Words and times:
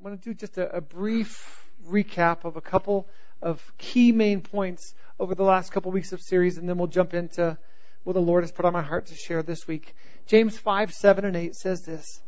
I'm 0.00 0.04
going 0.04 0.16
to 0.16 0.24
do 0.24 0.32
just 0.32 0.56
a, 0.56 0.76
a 0.76 0.80
brief 0.80 1.62
recap 1.86 2.46
of 2.46 2.56
a 2.56 2.62
couple 2.62 3.06
of 3.42 3.60
key 3.76 4.12
main 4.12 4.40
points 4.40 4.94
over 5.18 5.34
the 5.34 5.42
last 5.42 5.72
couple 5.72 5.92
weeks 5.92 6.14
of 6.14 6.22
series, 6.22 6.56
and 6.56 6.66
then 6.66 6.78
we'll 6.78 6.86
jump 6.86 7.12
into 7.12 7.58
what 8.04 8.14
the 8.14 8.22
Lord 8.22 8.42
has 8.42 8.50
put 8.50 8.64
on 8.64 8.72
my 8.72 8.80
heart 8.80 9.08
to 9.08 9.14
share 9.14 9.42
this 9.42 9.66
week. 9.66 9.94
James 10.26 10.56
5, 10.56 10.94
7, 10.94 11.26
and 11.26 11.36
8 11.36 11.54
says 11.54 11.82
this 11.82 12.22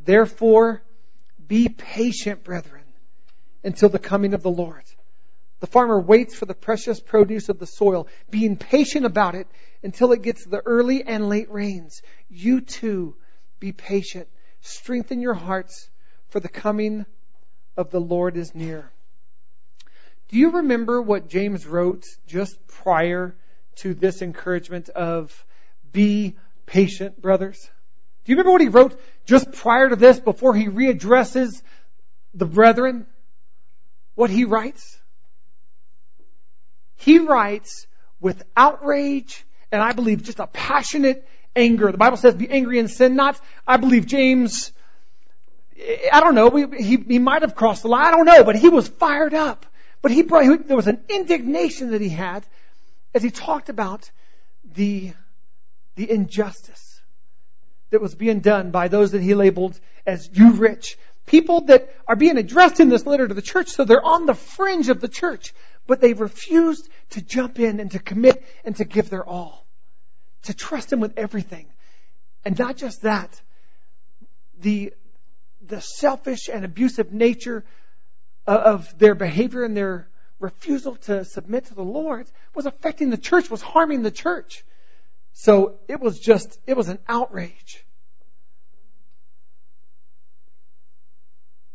Therefore, 0.00 0.82
be 1.46 1.68
patient, 1.68 2.42
brethren, 2.42 2.82
until 3.62 3.88
the 3.88 4.00
coming 4.00 4.34
of 4.34 4.42
the 4.42 4.50
Lord. 4.50 4.82
The 5.60 5.68
farmer 5.68 6.00
waits 6.00 6.34
for 6.34 6.46
the 6.46 6.54
precious 6.54 6.98
produce 6.98 7.48
of 7.48 7.60
the 7.60 7.68
soil, 7.68 8.08
being 8.30 8.56
patient 8.56 9.06
about 9.06 9.36
it 9.36 9.46
until 9.84 10.10
it 10.10 10.22
gets 10.22 10.44
the 10.44 10.60
early 10.66 11.04
and 11.04 11.28
late 11.28 11.52
rains. 11.52 12.02
You 12.28 12.62
too, 12.62 13.14
be 13.60 13.70
patient. 13.70 14.26
Strengthen 14.60 15.20
your 15.20 15.34
hearts, 15.34 15.88
for 16.36 16.40
the 16.40 16.48
coming 16.50 17.06
of 17.78 17.90
the 17.90 17.98
Lord 17.98 18.36
is 18.36 18.54
near. 18.54 18.90
Do 20.28 20.36
you 20.36 20.50
remember 20.50 21.00
what 21.00 21.30
James 21.30 21.66
wrote 21.66 22.04
just 22.26 22.58
prior 22.66 23.34
to 23.76 23.94
this 23.94 24.20
encouragement 24.20 24.90
of 24.90 25.46
be 25.92 26.36
patient, 26.66 27.22
brothers? 27.22 27.58
Do 28.26 28.32
you 28.32 28.36
remember 28.36 28.52
what 28.52 28.60
he 28.60 28.68
wrote 28.68 29.00
just 29.24 29.50
prior 29.50 29.88
to 29.88 29.96
this 29.96 30.20
before 30.20 30.54
he 30.54 30.66
readdresses 30.66 31.62
the 32.34 32.44
brethren? 32.44 33.06
What 34.14 34.28
he 34.28 34.44
writes? 34.44 34.98
He 36.96 37.18
writes 37.18 37.86
with 38.20 38.42
outrage 38.54 39.46
and 39.72 39.80
I 39.80 39.92
believe 39.92 40.22
just 40.22 40.40
a 40.40 40.46
passionate 40.46 41.26
anger. 41.54 41.90
The 41.90 41.96
Bible 41.96 42.18
says 42.18 42.34
be 42.34 42.50
angry 42.50 42.78
and 42.78 42.90
sin 42.90 43.16
not. 43.16 43.40
I 43.66 43.78
believe 43.78 44.04
James, 44.04 44.72
I 46.12 46.20
don't 46.20 46.34
know, 46.34 46.50
he, 46.50 46.96
he 46.96 47.18
might 47.18 47.42
have 47.42 47.54
crossed 47.54 47.82
the 47.82 47.88
line, 47.88 48.06
I 48.06 48.10
don't 48.10 48.24
know, 48.24 48.44
but 48.44 48.56
he 48.56 48.68
was 48.68 48.88
fired 48.88 49.34
up. 49.34 49.66
But 50.02 50.10
he 50.10 50.22
brought, 50.22 50.68
there 50.68 50.76
was 50.76 50.86
an 50.86 51.02
indignation 51.08 51.90
that 51.90 52.00
he 52.00 52.08
had 52.08 52.46
as 53.14 53.22
he 53.22 53.30
talked 53.30 53.68
about 53.68 54.10
the, 54.74 55.12
the 55.96 56.10
injustice 56.10 57.00
that 57.90 58.00
was 58.00 58.14
being 58.14 58.40
done 58.40 58.70
by 58.70 58.88
those 58.88 59.12
that 59.12 59.22
he 59.22 59.34
labeled 59.34 59.78
as 60.06 60.28
you 60.32 60.52
rich. 60.52 60.98
People 61.26 61.62
that 61.62 61.92
are 62.06 62.16
being 62.16 62.36
addressed 62.36 62.78
in 62.78 62.88
this 62.88 63.04
letter 63.04 63.26
to 63.26 63.34
the 63.34 63.42
church, 63.42 63.70
so 63.70 63.84
they're 63.84 64.04
on 64.04 64.26
the 64.26 64.34
fringe 64.34 64.88
of 64.88 65.00
the 65.00 65.08
church, 65.08 65.54
but 65.86 66.00
they 66.00 66.12
refused 66.12 66.88
to 67.10 67.22
jump 67.22 67.58
in 67.58 67.80
and 67.80 67.90
to 67.92 67.98
commit 67.98 68.44
and 68.64 68.76
to 68.76 68.84
give 68.84 69.10
their 69.10 69.24
all, 69.24 69.66
to 70.44 70.54
trust 70.54 70.92
him 70.92 71.00
with 71.00 71.18
everything. 71.18 71.66
And 72.44 72.58
not 72.58 72.76
just 72.76 73.02
that, 73.02 73.40
the, 74.60 74.92
the 75.68 75.80
selfish 75.80 76.48
and 76.48 76.64
abusive 76.64 77.12
nature 77.12 77.64
of 78.46 78.96
their 78.98 79.14
behavior 79.14 79.64
and 79.64 79.76
their 79.76 80.08
refusal 80.38 80.96
to 80.96 81.24
submit 81.24 81.66
to 81.66 81.74
the 81.74 81.82
Lord 81.82 82.26
was 82.54 82.66
affecting 82.66 83.10
the 83.10 83.16
church, 83.16 83.50
was 83.50 83.62
harming 83.62 84.02
the 84.02 84.10
church. 84.10 84.64
So 85.32 85.78
it 85.88 86.00
was 86.00 86.18
just, 86.18 86.58
it 86.66 86.76
was 86.76 86.88
an 86.88 86.98
outrage. 87.08 87.84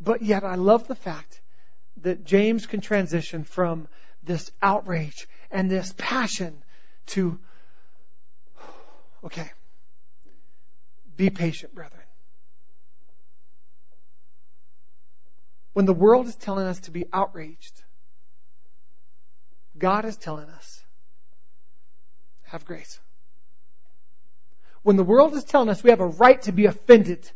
But 0.00 0.22
yet 0.22 0.44
I 0.44 0.56
love 0.56 0.88
the 0.88 0.96
fact 0.96 1.40
that 1.98 2.24
James 2.24 2.66
can 2.66 2.80
transition 2.80 3.44
from 3.44 3.86
this 4.24 4.50
outrage 4.60 5.28
and 5.50 5.70
this 5.70 5.94
passion 5.96 6.62
to, 7.06 7.38
okay, 9.24 9.50
be 11.16 11.30
patient, 11.30 11.74
brethren. 11.74 12.01
When 15.72 15.86
the 15.86 15.94
world 15.94 16.26
is 16.26 16.36
telling 16.36 16.66
us 16.66 16.80
to 16.80 16.90
be 16.90 17.06
outraged, 17.12 17.82
God 19.78 20.04
is 20.04 20.16
telling 20.16 20.48
us, 20.48 20.82
have 22.44 22.64
grace. 22.64 23.00
When 24.82 24.96
the 24.96 25.04
world 25.04 25.34
is 25.34 25.44
telling 25.44 25.68
us 25.68 25.82
we 25.82 25.90
have 25.90 26.00
a 26.00 26.06
right 26.06 26.40
to 26.42 26.52
be 26.52 26.66
offended 26.66 27.30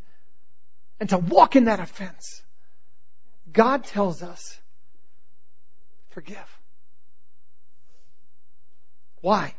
and 1.00 1.08
to 1.10 1.18
walk 1.18 1.56
in 1.56 1.64
that 1.64 1.80
offense, 1.80 2.42
God 3.52 3.84
tells 3.84 4.22
us, 4.22 4.58
forgive. 6.10 6.58
Why? 9.20 9.54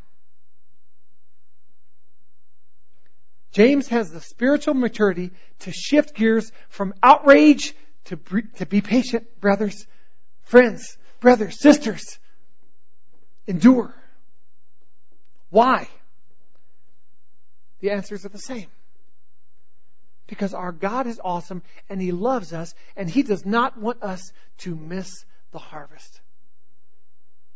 James 3.51 3.87
has 3.87 4.11
the 4.11 4.21
spiritual 4.21 4.75
maturity 4.75 5.31
to 5.59 5.71
shift 5.71 6.13
gears 6.15 6.51
from 6.69 6.93
outrage 7.01 7.73
to, 8.07 8.17
to 8.55 8.65
be 8.65 8.81
patient, 8.81 9.39
brothers, 9.39 9.85
friends, 10.43 10.97
brothers, 11.19 11.59
sisters. 11.59 12.19
Endure. 13.47 13.93
Why? 15.49 15.87
The 17.79 17.91
answers 17.91 18.25
are 18.25 18.29
the 18.29 18.39
same. 18.39 18.67
Because 20.25 20.53
our 20.53 20.71
God 20.71 21.07
is 21.07 21.21
awesome 21.23 21.63
and 21.89 22.01
He 22.01 22.11
loves 22.11 22.51
us 22.51 22.73
and 22.95 23.09
He 23.09 23.23
does 23.23 23.45
not 23.45 23.77
want 23.77 24.03
us 24.03 24.31
to 24.59 24.75
miss 24.75 25.25
the 25.51 25.59
harvest. 25.59 26.19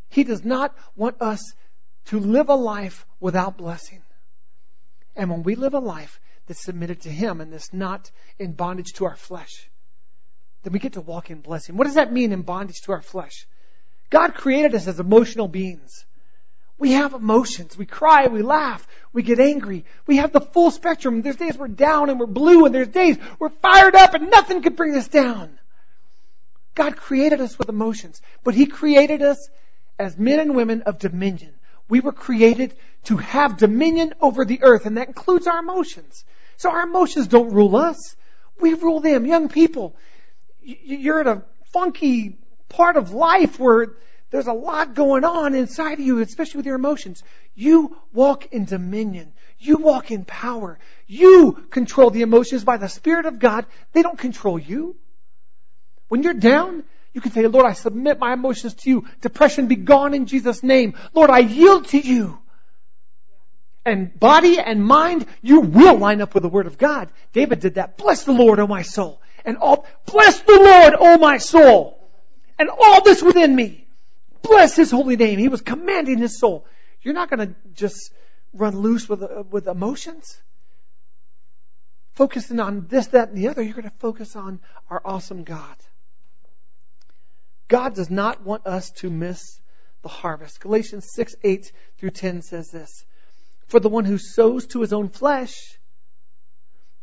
He 0.09 0.23
does 0.23 0.43
not 0.43 0.75
want 0.95 1.21
us 1.21 1.53
to 2.05 2.19
live 2.19 2.49
a 2.49 2.55
life 2.55 3.05
without 3.19 3.57
blessing. 3.57 4.01
And 5.15 5.29
when 5.29 5.43
we 5.43 5.55
live 5.55 5.73
a 5.73 5.79
life 5.79 6.19
that's 6.47 6.63
submitted 6.63 7.01
to 7.01 7.09
Him 7.09 7.41
and 7.41 7.51
that's 7.51 7.73
not 7.73 8.11
in 8.39 8.53
bondage 8.53 8.93
to 8.95 9.05
our 9.05 9.15
flesh, 9.15 9.69
then 10.63 10.73
we 10.73 10.79
get 10.79 10.93
to 10.93 11.01
walk 11.01 11.29
in 11.29 11.41
blessing. 11.41 11.77
What 11.77 11.85
does 11.85 11.95
that 11.95 12.13
mean 12.13 12.31
in 12.31 12.41
bondage 12.43 12.81
to 12.81 12.91
our 12.91 13.01
flesh? 13.01 13.47
God 14.09 14.35
created 14.35 14.75
us 14.75 14.87
as 14.87 14.99
emotional 14.99 15.47
beings. 15.47 16.05
We 16.77 16.93
have 16.93 17.13
emotions. 17.13 17.77
We 17.77 17.85
cry, 17.85 18.27
we 18.27 18.41
laugh, 18.41 18.87
we 19.13 19.21
get 19.21 19.39
angry. 19.39 19.85
We 20.07 20.17
have 20.17 20.33
the 20.33 20.41
full 20.41 20.71
spectrum. 20.71 21.21
There's 21.21 21.35
days 21.35 21.57
we're 21.57 21.67
down 21.67 22.09
and 22.09 22.19
we're 22.19 22.25
blue, 22.25 22.65
and 22.65 22.73
there's 22.73 22.87
days 22.87 23.17
we're 23.39 23.49
fired 23.49 23.95
up 23.95 24.15
and 24.15 24.31
nothing 24.31 24.61
could 24.61 24.75
bring 24.75 24.95
us 24.95 25.07
down. 25.07 25.59
God 26.73 26.97
created 26.97 27.41
us 27.41 27.59
with 27.59 27.69
emotions, 27.69 28.21
but 28.43 28.55
He 28.55 28.65
created 28.65 29.21
us 29.21 29.49
as 29.99 30.17
men 30.17 30.39
and 30.39 30.55
women 30.55 30.81
of 30.83 30.97
dominion. 30.97 31.53
We 31.87 31.99
were 31.99 32.13
created 32.13 32.73
to 33.03 33.17
have 33.17 33.57
dominion 33.57 34.13
over 34.21 34.45
the 34.45 34.63
earth, 34.63 34.85
and 34.85 34.97
that 34.97 35.07
includes 35.07 35.47
our 35.47 35.59
emotions. 35.59 36.25
So 36.57 36.71
our 36.71 36.83
emotions 36.83 37.27
don't 37.27 37.53
rule 37.53 37.75
us. 37.75 38.15
We 38.59 38.73
rule 38.73 39.01
them. 39.01 39.25
Young 39.25 39.49
people, 39.49 39.95
you're 40.61 41.21
in 41.21 41.27
a 41.27 41.43
funky 41.71 42.37
part 42.69 42.97
of 42.97 43.11
life 43.11 43.59
where 43.59 43.93
there's 44.29 44.47
a 44.47 44.53
lot 44.53 44.93
going 44.93 45.23
on 45.25 45.55
inside 45.55 45.93
of 45.93 45.99
you, 45.99 46.19
especially 46.19 46.59
with 46.59 46.65
your 46.65 46.75
emotions. 46.75 47.23
You 47.53 47.97
walk 48.13 48.53
in 48.53 48.65
dominion. 48.65 49.33
You 49.59 49.77
walk 49.77 50.09
in 50.09 50.25
power. 50.25 50.79
You 51.05 51.51
control 51.69 52.09
the 52.09 52.21
emotions 52.21 52.63
by 52.63 52.77
the 52.77 52.87
Spirit 52.87 53.25
of 53.25 53.39
God. 53.39 53.65
They 53.91 54.01
don't 54.01 54.17
control 54.17 54.57
you. 54.57 54.95
When 56.07 56.23
you're 56.23 56.33
down, 56.33 56.83
you 57.13 57.21
can 57.21 57.31
say, 57.31 57.45
Lord, 57.45 57.65
I 57.65 57.73
submit 57.73 58.19
my 58.19 58.33
emotions 58.33 58.73
to 58.75 58.89
you. 58.89 59.07
Depression 59.19 59.67
be 59.67 59.75
gone 59.75 60.13
in 60.13 60.25
Jesus' 60.25 60.63
name. 60.63 60.95
Lord, 61.13 61.29
I 61.29 61.39
yield 61.39 61.87
to 61.89 61.99
you. 61.99 62.39
And 63.85 64.17
body 64.17 64.59
and 64.59 64.85
mind, 64.85 65.25
you 65.41 65.61
will 65.61 65.97
line 65.97 66.21
up 66.21 66.33
with 66.33 66.43
the 66.43 66.49
Word 66.49 66.67
of 66.67 66.77
God. 66.77 67.11
David 67.33 67.59
did 67.59 67.75
that. 67.75 67.97
Bless 67.97 68.23
the 68.23 68.31
Lord, 68.31 68.59
O 68.59 68.67
my 68.67 68.83
soul. 68.83 69.20
And 69.45 69.57
all, 69.57 69.85
bless 70.05 70.39
the 70.41 70.59
Lord, 70.59 70.95
O 70.97 71.17
my 71.17 71.37
soul. 71.37 71.97
And 72.59 72.69
all 72.69 73.03
this 73.03 73.23
within 73.23 73.55
me. 73.55 73.87
Bless 74.41 74.75
his 74.75 74.91
holy 74.91 75.15
name. 75.15 75.39
He 75.39 75.47
was 75.47 75.61
commanding 75.61 76.17
his 76.17 76.39
soul. 76.39 76.65
You're 77.01 77.13
not 77.13 77.29
going 77.29 77.49
to 77.49 77.55
just 77.73 78.11
run 78.53 78.77
loose 78.77 79.07
with, 79.07 79.23
uh, 79.23 79.43
with 79.49 79.67
emotions. 79.67 80.39
Focusing 82.13 82.59
on 82.59 82.87
this, 82.87 83.07
that, 83.07 83.29
and 83.29 83.37
the 83.37 83.47
other, 83.47 83.61
you're 83.61 83.73
going 83.73 83.89
to 83.89 83.97
focus 83.97 84.35
on 84.35 84.59
our 84.89 85.01
awesome 85.03 85.43
God. 85.43 85.75
God 87.67 87.95
does 87.95 88.09
not 88.09 88.43
want 88.43 88.67
us 88.67 88.91
to 88.97 89.09
miss 89.09 89.59
the 90.01 90.09
harvest. 90.09 90.59
Galatians 90.59 91.09
6, 91.13 91.35
8 91.43 91.71
through 91.97 92.09
10 92.09 92.41
says 92.41 92.69
this. 92.69 93.05
For 93.67 93.79
the 93.79 93.89
one 93.89 94.03
who 94.03 94.17
sows 94.17 94.67
to 94.67 94.81
his 94.81 94.91
own 94.91 95.09
flesh 95.09 95.79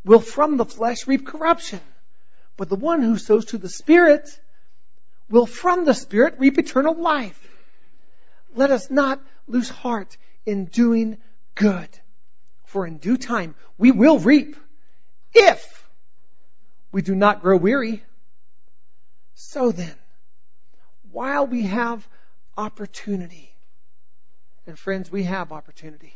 will 0.05 0.21
from 0.21 0.57
the 0.57 0.67
flesh 0.67 1.07
reap 1.07 1.27
corruption. 1.27 1.81
But 2.59 2.69
the 2.69 2.77
one 2.77 3.03
who 3.03 3.17
sows 3.17 3.47
to 3.47 3.59
the 3.59 3.69
Spirit 3.69 4.29
will 5.31 5.47
from 5.47 5.85
the 5.85 5.95
Spirit 5.95 6.35
reap 6.39 6.59
eternal 6.59 6.95
life. 7.01 7.41
Let 8.55 8.73
us 8.73 8.91
not 8.91 9.23
lose 9.47 9.71
heart 9.71 10.17
in 10.45 10.65
doing 10.65 11.19
good, 11.55 11.89
for 12.65 12.85
in 12.85 12.99
due 12.99 13.17
time 13.17 13.55
we 13.79 13.93
will 13.93 14.19
reap 14.19 14.57
if 15.33 15.89
we 16.91 17.01
do 17.01 17.15
not 17.15 17.43
grow 17.43 17.57
weary. 17.57 18.03
So 19.35 19.71
then, 19.71 19.95
while 21.13 21.47
we 21.47 21.63
have 21.63 22.09
opportunity, 22.57 23.55
and 24.67 24.77
friends, 24.77 25.13
we 25.13 25.23
have 25.23 25.53
opportunity. 25.53 26.15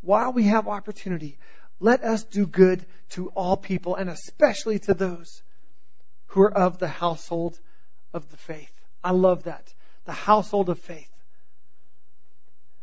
While 0.00 0.32
we 0.32 0.44
have 0.44 0.66
opportunity, 0.66 1.38
let 1.80 2.02
us 2.02 2.24
do 2.24 2.46
good 2.46 2.84
to 3.10 3.28
all 3.30 3.56
people 3.56 3.96
and 3.96 4.08
especially 4.08 4.78
to 4.80 4.94
those 4.94 5.42
who 6.28 6.42
are 6.42 6.52
of 6.52 6.78
the 6.78 6.88
household 6.88 7.58
of 8.12 8.30
the 8.30 8.36
faith. 8.36 8.72
I 9.02 9.10
love 9.10 9.44
that. 9.44 9.72
The 10.04 10.12
household 10.12 10.68
of 10.68 10.78
faith. 10.78 11.10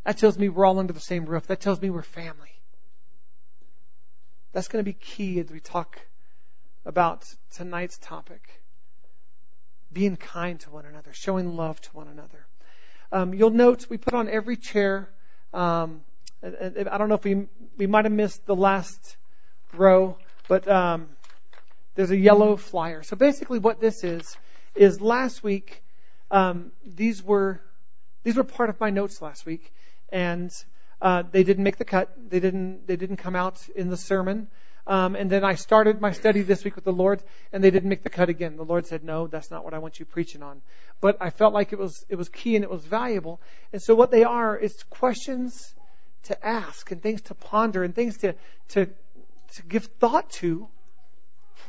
That 0.04 0.18
tells 0.18 0.38
me 0.38 0.50
we're 0.50 0.66
all 0.66 0.80
under 0.80 0.94
the 0.94 1.00
same 1.00 1.26
roof. 1.26 1.48
That 1.48 1.60
tells 1.60 1.82
me 1.82 1.90
we're 1.90 2.02
family. 2.02 2.52
That's 4.54 4.68
going 4.68 4.84
to 4.84 4.90
be 4.90 4.98
key 4.98 5.40
as 5.40 5.50
we 5.50 5.60
talk 5.60 6.00
about 6.86 7.26
tonight's 7.52 7.98
topic. 7.98 8.42
Being 9.94 10.18
kind 10.18 10.60
to 10.62 10.70
one 10.70 10.86
another, 10.86 11.12
showing 11.14 11.56
love 11.56 11.80
to 11.82 11.90
one 11.92 12.08
another. 12.08 12.46
Um, 13.12 13.34
you'll 13.34 13.50
note 13.50 13.90
we 13.90 13.98
put 13.98 14.14
on 14.14 14.30
every 14.30 14.56
chair. 14.56 15.10
Um, 15.54 16.02
I 16.44 16.98
don't 16.98 17.10
know 17.10 17.16
if 17.16 17.24
we 17.24 17.48
we 17.78 17.88
might 17.88 18.06
have 18.06 18.12
missed 18.12 18.46
the 18.46 18.56
last 18.56 19.18
row, 19.74 20.18
but 20.48 20.68
um, 20.68 21.10
there's 21.96 22.12
a 22.12 22.18
yellow 22.18 22.56
flyer. 22.56 23.04
So 23.04 23.16
basically, 23.16 23.60
what 23.60 23.80
this 23.80 24.04
is 24.04 24.38
is 24.76 25.02
last 25.02 25.44
week 25.44 25.84
um, 26.32 26.72
these 26.86 27.22
were 27.22 27.62
these 28.24 28.38
were 28.38 28.44
part 28.44 28.70
of 28.70 28.80
my 28.80 28.90
notes 28.90 29.22
last 29.22 29.46
week, 29.46 29.74
and 30.10 30.52
uh, 31.02 31.24
they 31.30 31.44
didn't 31.44 31.64
make 31.64 31.78
the 31.78 31.86
cut. 31.86 32.10
They 32.30 32.40
didn't 32.40 32.88
they 32.88 32.96
didn't 32.96 33.18
come 33.18 33.36
out 33.36 33.60
in 33.76 33.90
the 33.90 33.98
sermon. 33.98 34.48
Um, 34.88 35.16
and 35.16 35.30
then 35.30 35.44
I 35.44 35.56
started 35.56 36.02
my 36.02 36.12
study 36.12 36.42
this 36.42 36.64
week 36.64 36.76
with 36.76 36.86
the 36.86 36.94
Lord, 36.94 37.22
and 37.54 37.64
they 37.64 37.70
didn't 37.70 37.90
make 37.90 38.02
the 38.02 38.10
cut 38.10 38.30
again. 38.30 38.56
The 38.56 38.64
Lord 38.64 38.88
said, 38.88 39.04
"No, 39.04 39.28
that's 39.28 39.52
not 39.52 39.64
what 39.64 39.74
I 39.74 39.78
want 39.78 40.00
you 40.00 40.06
preaching 40.06 40.42
on." 40.42 40.62
But 41.02 41.18
I 41.22 41.30
felt 41.30 41.54
like 41.54 41.74
it 41.74 41.80
was 41.80 42.04
it 42.10 42.16
was 42.16 42.30
key 42.30 42.56
and 42.56 42.64
it 42.64 42.72
was 42.72 42.84
valuable. 42.84 43.42
And 43.74 43.82
so 43.82 43.94
what 43.94 44.10
they 44.10 44.24
are 44.24 44.58
is 44.58 44.82
questions 44.90 45.76
to 46.24 46.46
ask 46.46 46.92
and 46.92 47.02
things 47.02 47.22
to 47.24 47.36
ponder 47.36 47.84
and 47.84 47.96
things 47.96 48.18
to 48.20 48.36
to 48.70 48.88
to 49.56 49.64
give 49.64 49.86
thought 50.00 50.30
to 50.30 50.68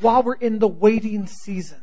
while 0.00 0.22
we're 0.22 0.34
in 0.34 0.58
the 0.58 0.68
waiting 0.68 1.26
season, 1.26 1.80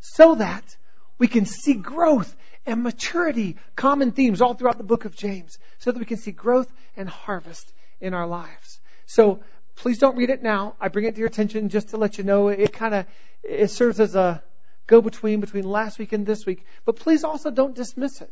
so 0.00 0.34
that 0.34 0.76
we 1.18 1.28
can 1.28 1.44
see 1.44 1.74
growth 1.74 2.34
and 2.66 2.82
maturity, 2.82 3.56
common 3.76 4.12
themes 4.12 4.40
all 4.40 4.54
throughout 4.54 4.78
the 4.78 4.84
book 4.84 5.04
of 5.04 5.16
James, 5.16 5.58
so 5.78 5.90
that 5.90 5.98
we 5.98 6.04
can 6.04 6.18
see 6.18 6.32
growth 6.32 6.70
and 6.96 7.08
harvest 7.08 7.72
in 8.00 8.14
our 8.14 8.26
lives. 8.26 8.80
So 9.06 9.40
please 9.76 9.98
don't 9.98 10.16
read 10.16 10.30
it 10.30 10.42
now. 10.42 10.74
I 10.80 10.88
bring 10.88 11.06
it 11.06 11.14
to 11.14 11.18
your 11.18 11.28
attention 11.28 11.68
just 11.68 11.90
to 11.90 11.96
let 11.96 12.18
you 12.18 12.24
know 12.24 12.48
it 12.48 12.72
kind 12.72 12.94
of 12.94 13.06
it 13.42 13.70
serves 13.70 14.00
as 14.00 14.14
a 14.14 14.42
go 14.86 15.00
between 15.00 15.40
between 15.40 15.64
last 15.64 15.98
week 15.98 16.12
and 16.12 16.26
this 16.26 16.44
week. 16.44 16.64
But 16.84 16.96
please 16.96 17.24
also 17.24 17.50
don't 17.50 17.74
dismiss 17.74 18.20
it. 18.20 18.30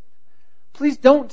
Please 0.72 0.98
don't 0.98 1.32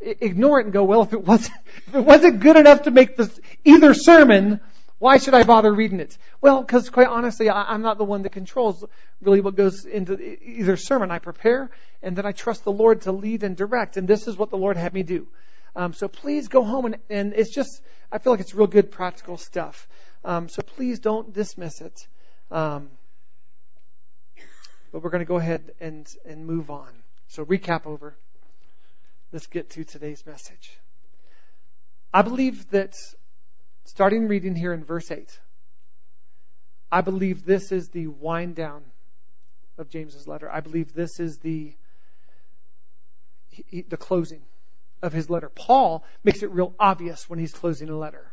ignore 0.00 0.60
it 0.60 0.64
and 0.64 0.72
go, 0.72 0.84
well, 0.84 1.02
if 1.02 1.12
it 1.12 1.24
wasn't 1.24 1.56
if 1.86 1.94
it 1.94 2.04
wasn't 2.04 2.40
good 2.40 2.56
enough 2.56 2.82
to 2.82 2.90
make 2.90 3.16
this 3.16 3.40
either 3.64 3.94
sermon, 3.94 4.60
why 4.98 5.18
should 5.18 5.34
I 5.34 5.42
bother 5.42 5.72
reading 5.72 6.00
it? 6.00 6.16
Well, 6.40 6.62
because 6.62 6.88
quite 6.88 7.08
honestly, 7.08 7.48
I, 7.50 7.74
am 7.74 7.82
not 7.82 7.98
the 7.98 8.04
one 8.04 8.22
that 8.22 8.32
controls 8.32 8.84
really 9.20 9.40
what 9.40 9.54
goes 9.54 9.84
into 9.84 10.18
either 10.42 10.76
sermon. 10.76 11.10
I 11.10 11.18
prepare 11.18 11.70
and 12.02 12.16
then 12.16 12.24
I 12.24 12.32
trust 12.32 12.64
the 12.64 12.72
Lord 12.72 13.02
to 13.02 13.12
lead 13.12 13.42
and 13.42 13.56
direct. 13.56 13.96
And 13.96 14.08
this 14.08 14.26
is 14.26 14.36
what 14.36 14.50
the 14.50 14.56
Lord 14.56 14.76
had 14.76 14.94
me 14.94 15.02
do. 15.02 15.26
Um, 15.74 15.92
so 15.92 16.08
please 16.08 16.48
go 16.48 16.64
home 16.64 16.86
and, 16.86 16.96
and 17.10 17.34
it's 17.34 17.54
just, 17.54 17.82
I 18.10 18.18
feel 18.18 18.32
like 18.32 18.40
it's 18.40 18.54
real 18.54 18.66
good 18.66 18.90
practical 18.90 19.36
stuff. 19.36 19.86
Um, 20.24 20.48
so 20.48 20.62
please 20.62 20.98
don't 20.98 21.32
dismiss 21.32 21.82
it. 21.82 22.06
Um, 22.50 22.88
but 24.92 25.02
we're 25.02 25.10
going 25.10 25.20
to 25.20 25.26
go 25.26 25.36
ahead 25.36 25.72
and, 25.78 26.08
and 26.24 26.46
move 26.46 26.70
on. 26.70 26.88
So 27.28 27.44
recap 27.44 27.84
over. 27.84 28.16
Let's 29.32 29.46
get 29.48 29.70
to 29.70 29.84
today's 29.84 30.24
message. 30.24 30.78
I 32.14 32.22
believe 32.22 32.70
that 32.70 32.96
starting 33.84 34.28
reading 34.28 34.54
here 34.54 34.72
in 34.72 34.84
verse 34.84 35.10
8, 35.10 35.40
I 36.92 37.00
believe 37.00 37.44
this 37.44 37.72
is 37.72 37.88
the 37.88 38.06
wind 38.06 38.54
down 38.54 38.82
of 39.78 39.90
James's 39.90 40.28
letter. 40.28 40.50
I 40.50 40.60
believe 40.60 40.94
this 40.94 41.20
is 41.20 41.38
the 41.38 41.74
the 43.88 43.96
closing 43.96 44.42
of 45.02 45.14
his 45.14 45.30
letter. 45.30 45.48
Paul 45.48 46.04
makes 46.22 46.42
it 46.42 46.50
real 46.50 46.74
obvious 46.78 47.28
when 47.28 47.38
he's 47.38 47.54
closing 47.54 47.88
a 47.88 47.96
letter. 47.96 48.30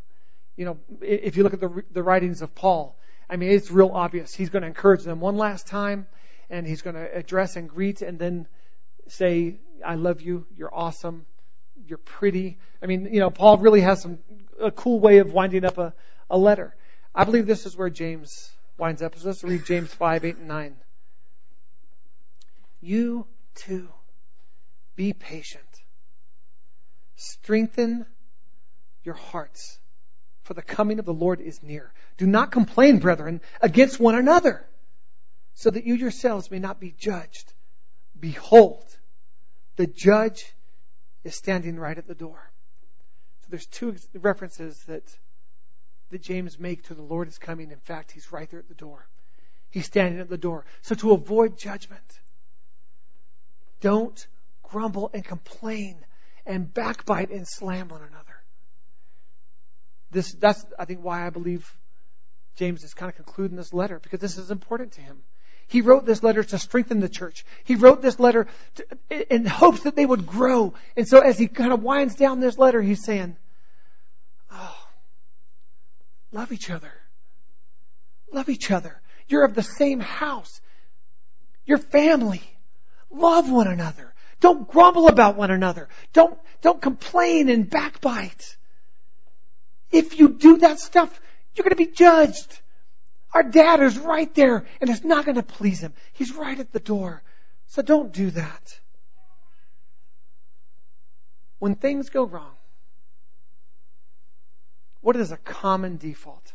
You 0.57 0.65
know, 0.65 0.77
if 1.01 1.37
you 1.37 1.43
look 1.43 1.53
at 1.53 1.59
the 1.59 1.83
the 1.91 2.03
writings 2.03 2.41
of 2.41 2.53
Paul, 2.53 2.95
I 3.29 3.37
mean, 3.37 3.49
it's 3.49 3.71
real 3.71 3.91
obvious. 3.93 4.35
He's 4.35 4.49
going 4.49 4.61
to 4.61 4.67
encourage 4.67 5.03
them 5.03 5.19
one 5.19 5.37
last 5.37 5.65
time, 5.65 6.07
and 6.49 6.67
he's 6.67 6.81
going 6.83 6.95
to 6.95 7.17
address 7.17 7.55
and 7.55 7.67
greet, 7.67 8.01
and 8.01 8.19
then 8.19 8.47
say, 9.07 9.57
"I 9.85 9.95
love 9.95 10.21
you. 10.21 10.45
You're 10.55 10.73
awesome. 10.73 11.25
You're 11.88 11.97
pretty." 11.97 12.57
I 12.81 12.85
mean, 12.85 13.09
you 13.11 13.19
know, 13.19 13.29
Paul 13.29 13.57
really 13.57 13.81
has 13.81 14.01
some 14.01 14.19
a 14.59 14.71
cool 14.71 15.00
way 15.00 15.17
of 15.17 15.33
winding 15.33 15.65
up 15.65 15.77
a, 15.77 15.94
a 16.29 16.38
letter. 16.38 16.75
I 17.13 17.25
believe 17.25 17.45
this 17.45 17.65
is 17.65 17.77
where 17.77 17.89
James 17.89 18.51
winds 18.77 19.01
up. 19.01 19.17
So 19.17 19.27
let's 19.27 19.44
read 19.44 19.65
James 19.65 19.94
5, 19.94 20.25
8, 20.25 20.38
and 20.38 20.47
9. 20.47 20.75
You 22.81 23.27
too, 23.55 23.89
be 24.95 25.13
patient. 25.13 25.63
Strengthen 27.15 28.05
your 29.03 29.15
hearts, 29.15 29.79
for 30.44 30.53
the 30.53 30.61
coming 30.61 31.00
of 31.00 31.05
the 31.05 31.13
Lord 31.13 31.39
is 31.39 31.61
near. 31.61 31.94
Do 32.17 32.25
not 32.25 32.51
complain, 32.51 33.00
brethren, 33.00 33.41
against 33.61 34.00
one 34.00 34.15
another, 34.15 34.65
so 35.53 35.69
that 35.69 35.85
you 35.85 35.95
yourselves 35.95 36.51
may 36.51 36.59
not 36.59 36.79
be 36.79 36.94
judged. 36.97 37.53
Behold, 38.23 38.85
the 39.75 39.85
judge 39.85 40.53
is 41.25 41.35
standing 41.35 41.77
right 41.77 41.97
at 41.97 42.07
the 42.07 42.15
door 42.15 42.49
So 43.41 43.47
there's 43.49 43.65
two 43.65 43.97
references 44.13 44.81
that 44.83 45.03
that 46.09 46.21
James 46.21 46.57
make 46.57 46.83
to 46.83 46.93
the 46.93 47.01
Lord 47.01 47.27
is 47.27 47.37
coming. 47.37 47.69
In 47.69 47.79
fact, 47.79 48.13
he's 48.13 48.31
right 48.31 48.49
there 48.49 48.61
at 48.61 48.69
the 48.69 48.75
door. 48.75 49.05
He's 49.71 49.87
standing 49.87 50.21
at 50.21 50.29
the 50.29 50.37
door. 50.37 50.65
So 50.83 50.95
to 50.95 51.11
avoid 51.11 51.57
judgment, 51.57 52.21
don't 53.81 54.25
grumble 54.61 55.09
and 55.13 55.25
complain 55.25 55.97
and 56.45 56.73
backbite 56.73 57.29
and 57.29 57.45
slam 57.45 57.89
one 57.89 58.03
another. 58.03 58.37
This 60.11 60.31
that's 60.31 60.65
I 60.79 60.85
think 60.85 61.03
why 61.03 61.27
I 61.27 61.29
believe 61.29 61.69
James 62.55 62.85
is 62.85 62.93
kind 62.93 63.09
of 63.09 63.17
concluding 63.17 63.57
this 63.57 63.73
letter 63.73 63.99
because 63.99 64.21
this 64.21 64.37
is 64.37 64.49
important 64.49 64.93
to 64.93 65.01
him. 65.01 65.23
He 65.68 65.81
wrote 65.81 66.06
this 66.06 66.24
letter 66.24 66.44
to 66.44 66.60
strengthen 66.60 67.00
the 67.00 67.10
church. 67.10 67.45
He 67.63 67.75
wrote 67.75 68.01
this 68.01 68.19
letter 68.19 68.48
to, 68.75 69.33
in 69.33 69.45
hopes 69.45 69.81
that 69.81 69.95
they 69.95 70.06
would 70.06 70.25
grow. 70.25 70.74
And 70.95 71.07
so 71.07 71.19
as 71.19 71.38
he 71.39 71.48
kind 71.48 71.74
of 71.74 71.81
winds 71.81 72.15
down 72.15 72.39
this 72.39 72.57
letter, 72.57 72.81
he's 72.81 73.04
saying, 73.04 73.36
oh, 74.51 74.83
Love 76.33 76.51
each 76.51 76.69
other. 76.71 76.92
Love 78.31 78.50
each 78.50 78.71
other. 78.71 79.00
You're 79.27 79.45
of 79.45 79.54
the 79.54 79.63
same 79.63 80.00
house. 80.00 80.60
Your 81.65 81.77
family. 81.77 82.41
Love 83.12 83.50
one 83.50 83.67
another. 83.67 84.13
Don't 84.39 84.67
grumble 84.67 85.08
about 85.08 85.38
one 85.38 85.51
another. 85.51 85.88
Don't, 86.12 86.38
don't 86.62 86.82
complain 86.82 87.50
and 87.50 87.70
backbite. 87.70 88.58
If 89.91 90.20
you 90.20 90.29
do 90.29 90.58
that 90.58 90.79
stuff, 90.79 91.22
you're 91.53 91.63
going 91.63 91.70
to 91.70 91.75
be 91.75 91.91
judged. 91.91 92.60
Our 93.33 93.43
dad 93.43 93.81
is 93.81 93.97
right 93.97 94.33
there 94.35 94.65
and 94.79 94.89
it's 94.89 95.03
not 95.03 95.25
going 95.25 95.35
to 95.35 95.43
please 95.43 95.79
him. 95.79 95.93
He's 96.13 96.33
right 96.35 96.59
at 96.59 96.71
the 96.71 96.79
door. 96.79 97.23
So 97.67 97.81
don't 97.81 98.13
do 98.13 98.29
that. 98.31 98.79
When 101.57 101.75
things 101.75 102.09
go 102.09 102.25
wrong, 102.25 102.51
what 105.01 105.15
is 105.15 105.31
a 105.31 105.37
common 105.37 105.97
default? 105.97 106.53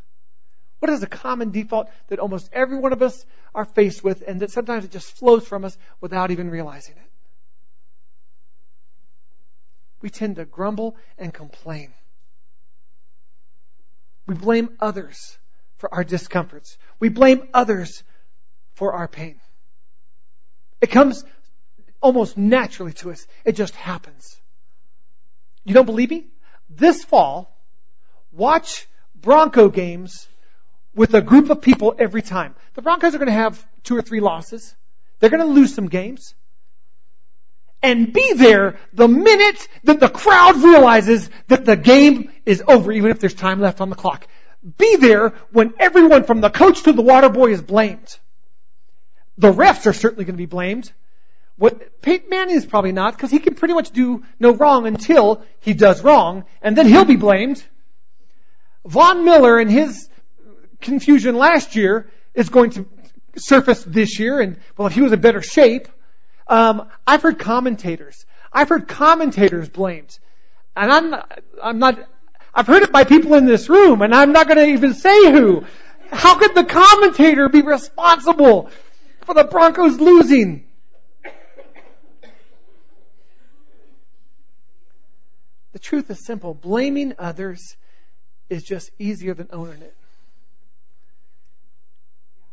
What 0.79 0.91
is 0.91 1.03
a 1.03 1.09
common 1.09 1.51
default 1.51 1.91
that 2.09 2.21
almost 2.21 2.49
every 2.53 2.79
one 2.79 2.93
of 2.93 3.03
us 3.03 3.27
are 3.55 3.65
faced 3.65 4.05
with 4.05 4.23
and 4.27 4.41
that 4.41 4.53
sometimes 4.53 4.85
it 4.85 4.93
just 4.93 5.17
flows 5.17 5.47
from 5.47 5.65
us 5.65 5.77
without 6.01 6.31
even 6.31 6.49
realizing 6.49 6.95
it? 6.97 7.11
We 10.01 10.11
tend 10.11 10.37
to 10.37 10.45
grumble 10.45 10.97
and 11.19 11.35
complain. 11.35 11.93
We 14.27 14.37
blame 14.37 14.77
others 14.79 15.37
for 15.79 15.93
our 15.93 16.05
discomforts. 16.05 16.77
We 17.01 17.09
blame 17.09 17.49
others 17.55 18.03
for 18.75 18.93
our 18.93 19.09
pain. 19.09 19.41
It 20.81 20.91
comes 20.91 21.25
almost 22.01 22.37
naturally 22.37 22.93
to 22.95 23.11
us. 23.11 23.27
It 23.45 23.53
just 23.53 23.75
happens. 23.75 24.37
You 25.65 25.75
don't 25.75 25.87
believe 25.87 26.11
me? 26.11 26.27
This 26.71 27.05
fall, 27.05 27.57
watch 28.33 28.87
Bronco 29.15 29.69
games 29.69 30.29
with 30.95 31.15
a 31.15 31.21
group 31.21 31.51
of 31.51 31.63
people 31.63 31.95
every 31.99 32.23
time. 32.23 32.55
The 32.75 32.83
Broncos 32.83 33.15
are 33.15 33.19
going 33.19 33.27
to 33.27 33.33
have 33.33 33.65
two 33.83 33.97
or 33.97 34.03
three 34.03 34.21
losses. 34.21 34.75
They're 35.19 35.31
going 35.31 35.47
to 35.47 35.53
lose 35.53 35.75
some 35.75 35.89
games. 35.89 36.35
And 37.83 38.13
be 38.13 38.33
there 38.33 38.79
the 38.93 39.07
minute 39.07 39.69
that 39.85 40.01
the 40.01 40.09
crowd 40.09 40.57
realizes 40.57 41.31
that 41.47 41.65
the 41.65 41.77
game 41.77 42.33
is 42.45 42.63
over, 42.67 42.91
even 42.91 43.11
if 43.11 43.21
there's 43.21 43.35
time 43.35 43.61
left 43.61 43.81
on 43.81 43.89
the 43.89 43.97
clock. 43.97 44.27
Be 44.77 44.97
there 44.97 45.31
when 45.53 45.75
everyone 45.79 46.25
from 46.25 46.41
the 46.41 46.51
coach 46.51 46.83
to 46.83 46.93
the 46.93 47.03
water 47.03 47.29
boy 47.29 47.53
is 47.53 47.63
blamed. 47.63 48.19
The 49.39 49.53
refs 49.53 49.87
are 49.87 49.93
certainly 49.93 50.25
going 50.25 50.35
to 50.35 50.39
be 50.39 50.47
blamed. 50.47 50.93
What 51.57 52.03
Peyton 52.03 52.29
Manning 52.29 52.57
is 52.57 52.67
probably 52.67 52.93
not, 52.93 53.15
because 53.15 53.31
he 53.31 53.39
can 53.39 53.55
pretty 53.55 53.75
much 53.75 53.91
do 53.91 54.23
no 54.39 54.53
wrong 54.53 54.87
until 54.87 55.43
he 55.61 55.75
does 55.75 56.03
wrong, 56.05 56.45
and 56.63 56.77
then 56.77 56.87
he'll 56.87 57.05
be 57.05 57.17
blamed. 57.17 57.65
Von 58.85 59.25
Miller 59.25 59.59
and 59.59 59.71
his 59.71 60.09
confusion 60.81 61.37
last 61.37 61.75
year 61.75 62.11
is 62.35 62.49
going 62.49 62.71
to 62.71 62.87
surface 63.37 63.83
this 63.85 64.19
year, 64.19 64.41
and 64.41 64.59
well, 64.77 64.87
if 64.87 64.95
he 64.95 65.01
was 65.01 65.13
in 65.13 65.21
better 65.21 65.43
shape, 65.43 65.89
um, 66.47 66.89
I've 67.07 67.23
heard 67.23 67.39
commentators. 67.39 68.25
I've 68.53 68.69
heard 68.69 68.89
commentators 68.89 69.69
blamed, 69.69 70.19
and 70.77 70.91
I'm 70.91 71.11
not, 71.11 71.41
I'm 71.63 71.79
not. 71.79 71.99
I've 72.59 72.67
heard 72.67 72.83
it 72.83 72.91
by 72.91 73.05
people 73.05 73.35
in 73.35 73.47
this 73.47 73.69
room, 73.69 74.03
and 74.03 74.13
I'm 74.13 74.33
not 74.33 74.49
going 74.49 74.59
to 74.59 74.67
even 74.67 74.93
say 74.93 75.31
who. 75.31 75.65
How 76.11 76.37
could 76.37 76.57
the 76.57 76.65
commentator 76.65 77.49
be 77.49 77.63
responsible 77.63 78.69
for 79.21 79.33
the 79.33 79.45
Broncos 79.45 80.01
losing? 80.01 80.65
The 85.71 85.79
truth 85.79 86.11
is 86.11 86.27
simple. 86.27 86.53
Blaming 86.53 87.15
others 87.17 87.77
is 88.51 88.65
just 88.65 88.91
easier 88.99 89.35
than 89.35 89.47
owning 89.53 89.81
it. 89.81 89.95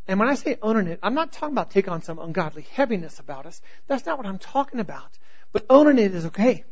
And 0.07 0.19
when 0.19 0.29
I 0.29 0.35
say 0.35 0.59
owning 0.61 0.85
it, 0.85 0.99
I'm 1.01 1.15
not 1.15 1.31
talking 1.31 1.55
about 1.55 1.71
take 1.71 1.87
on 1.87 2.03
some 2.03 2.19
ungodly 2.19 2.67
heaviness 2.73 3.17
about 3.17 3.47
us. 3.47 3.59
That's 3.87 4.05
not 4.05 4.19
what 4.19 4.27
I'm 4.27 4.37
talking 4.37 4.79
about. 4.79 5.17
But 5.51 5.65
owning 5.67 5.97
it 5.97 6.13
is 6.13 6.27
okay. 6.27 6.63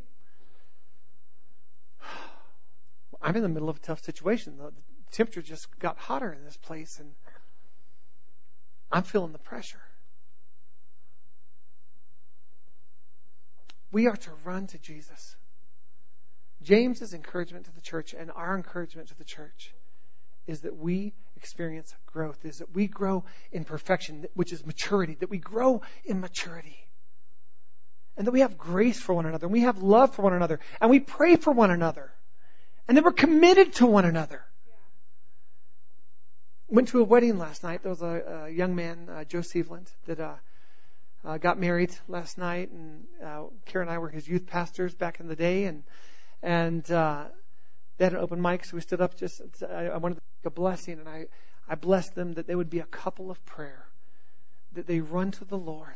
I'm 3.24 3.38
in 3.38 3.42
the 3.42 3.50
middle 3.50 3.70
of 3.70 3.78
a 3.78 3.80
tough 3.80 4.04
situation. 4.04 4.58
The 4.58 4.74
temperature 5.12 5.42
just 5.42 5.80
got 5.80 5.98
hotter 5.98 6.34
in 6.34 6.44
this 6.44 6.58
place 6.58 7.00
and 7.00 7.10
I'm 8.92 9.04
feeling 9.04 9.32
the 9.32 9.40
pressure. 9.40 9.82
We 13.92 14.08
are 14.08 14.16
to 14.16 14.32
run 14.44 14.68
to 14.68 14.78
Jesus. 14.78 15.36
James's 16.62 17.14
encouragement 17.14 17.66
to 17.66 17.72
the 17.74 17.82
church 17.82 18.14
and 18.14 18.32
our 18.32 18.56
encouragement 18.56 19.08
to 19.10 19.18
the 19.18 19.24
church 19.24 19.74
is 20.46 20.62
that 20.62 20.76
we 20.76 21.14
experience 21.38 21.94
growth, 22.06 22.44
is 22.44 22.60
that 22.60 22.74
we 22.74 22.88
grow 22.88 23.24
in 23.52 23.64
perfection, 23.64 24.26
which 24.34 24.52
is 24.52 24.66
maturity, 24.66 25.16
that 25.16 25.30
we 25.30 25.38
grow 25.38 25.82
in 26.06 26.20
maturity. 26.20 26.78
And 28.18 28.28
that 28.28 28.32
we 28.32 28.42
have 28.42 28.58
grace 28.58 29.00
for 29.00 29.14
one 29.14 29.26
another, 29.26 29.48
and 29.48 29.54
we 29.54 29.62
have 29.62 29.82
love 29.82 30.14
for 30.14 30.22
one 30.22 30.34
another, 30.34 30.60
and 30.80 30.90
we 30.90 31.00
pray 31.00 31.36
for 31.36 31.52
one 31.52 31.72
another, 31.72 32.12
and 32.88 32.98
that 32.98 33.04
we're 33.04 33.12
committed 33.12 33.74
to 33.74 33.86
one 33.86 34.06
another. 34.06 34.44
Went 36.68 36.88
to 36.90 37.02
a 37.02 37.04
wedding 37.04 37.38
last 37.38 37.64
night. 37.64 37.84
There 37.84 37.92
was 37.92 38.02
a, 38.02 38.46
a 38.46 38.50
young 38.50 38.76
man, 38.76 39.08
uh, 39.10 39.24
Joe 39.24 39.40
Seveland, 39.42 39.88
that 40.06 40.20
uh, 40.20 40.34
uh, 41.26 41.38
got 41.38 41.60
married 41.60 41.96
last 42.08 42.38
night, 42.38 42.72
and 42.72 43.06
uh, 43.24 43.44
Karen 43.66 43.88
and 43.88 43.96
I 43.96 44.00
were 44.00 44.10
his 44.10 44.28
youth 44.28 44.48
pastors 44.48 44.94
back 44.94 45.20
in 45.20 45.28
the 45.28 45.36
day, 45.36 45.66
and 45.66 45.84
and 46.42 46.90
uh, 46.92 47.26
they 47.98 48.06
had 48.06 48.14
an 48.14 48.20
open 48.20 48.42
mic, 48.42 48.66
so 48.66 48.76
we 48.76 48.82
stood 48.82 49.02
up. 49.02 49.16
Just 49.16 49.42
I, 49.70 49.88
I 49.88 49.98
wanted 49.98 50.16
to 50.16 50.22
make 50.42 50.52
a 50.52 50.56
blessing, 50.56 51.00
and 51.00 51.08
I 51.08 51.28
I 51.68 51.76
blessed 51.76 52.16
them 52.16 52.34
that 52.34 52.48
they 52.48 52.56
would 52.56 52.70
be 52.70 52.80
a 52.80 52.86
couple 52.86 53.32
of 53.32 53.44
prayer, 53.46 53.86
that 54.74 54.88
they 54.88 55.00
run 55.00 55.32
to 55.32 55.46
the 55.46 55.58
Lord 55.58 55.96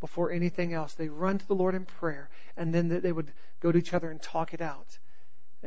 before 0.00 0.32
anything 0.32 0.72
else. 0.72 0.94
They 0.94 1.08
run 1.08 1.38
to 1.38 1.46
the 1.46 1.54
Lord 1.54 1.74
in 1.74 1.84
prayer, 1.84 2.28
and 2.56 2.74
then 2.74 2.88
that 2.88 3.02
they 3.02 3.12
would 3.12 3.32
go 3.60 3.70
to 3.70 3.78
each 3.78 3.94
other 3.94 4.10
and 4.10 4.20
talk 4.20 4.52
it 4.52 4.60
out, 4.60 4.98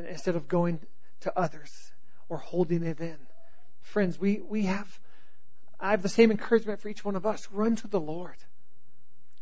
instead 0.05 0.35
of 0.35 0.47
going 0.47 0.79
to 1.21 1.37
others 1.37 1.91
or 2.29 2.37
holding 2.37 2.83
it 2.83 2.99
in. 2.99 3.17
Friends, 3.81 4.19
we 4.19 4.41
we 4.41 4.63
have. 4.65 4.99
I 5.79 5.91
have 5.91 6.01
the 6.01 6.09
same 6.09 6.31
encouragement 6.31 6.81
for 6.81 6.89
each 6.89 7.05
one 7.05 7.15
of 7.15 7.25
us. 7.25 7.47
Run 7.51 7.75
to 7.77 7.87
the 7.87 7.99
Lord. 7.99 8.35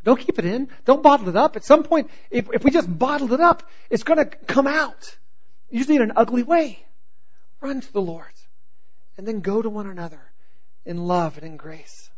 Don't 0.04 0.20
keep 0.20 0.38
it 0.38 0.46
in. 0.46 0.70
Don't 0.86 1.02
bottle 1.02 1.30
it 1.30 1.36
up. 1.36 1.56
At 1.56 1.66
some 1.66 1.84
point, 1.84 2.12
if, 2.30 2.48
if 2.54 2.64
we 2.64 2.70
just 2.70 2.88
bottle 2.88 3.34
it 3.34 3.40
up, 3.40 3.64
it's 3.90 4.04
going 4.04 4.20
to 4.20 4.26
come 4.26 4.68
out. 4.68 5.18
Usually 5.72 5.96
in 5.96 6.04
an 6.04 6.14
ugly 6.16 6.44
way. 6.44 6.86
Run 7.60 7.82
to 7.82 7.92
the 7.92 8.02
Lord. 8.02 8.32
And 9.18 9.28
then 9.28 9.40
go 9.40 9.62
to 9.62 9.70
one 9.70 9.88
another 9.88 10.22
in 10.86 10.98
love 10.98 11.38
and 11.38 11.46
in 11.46 11.58
grace. 11.58 12.12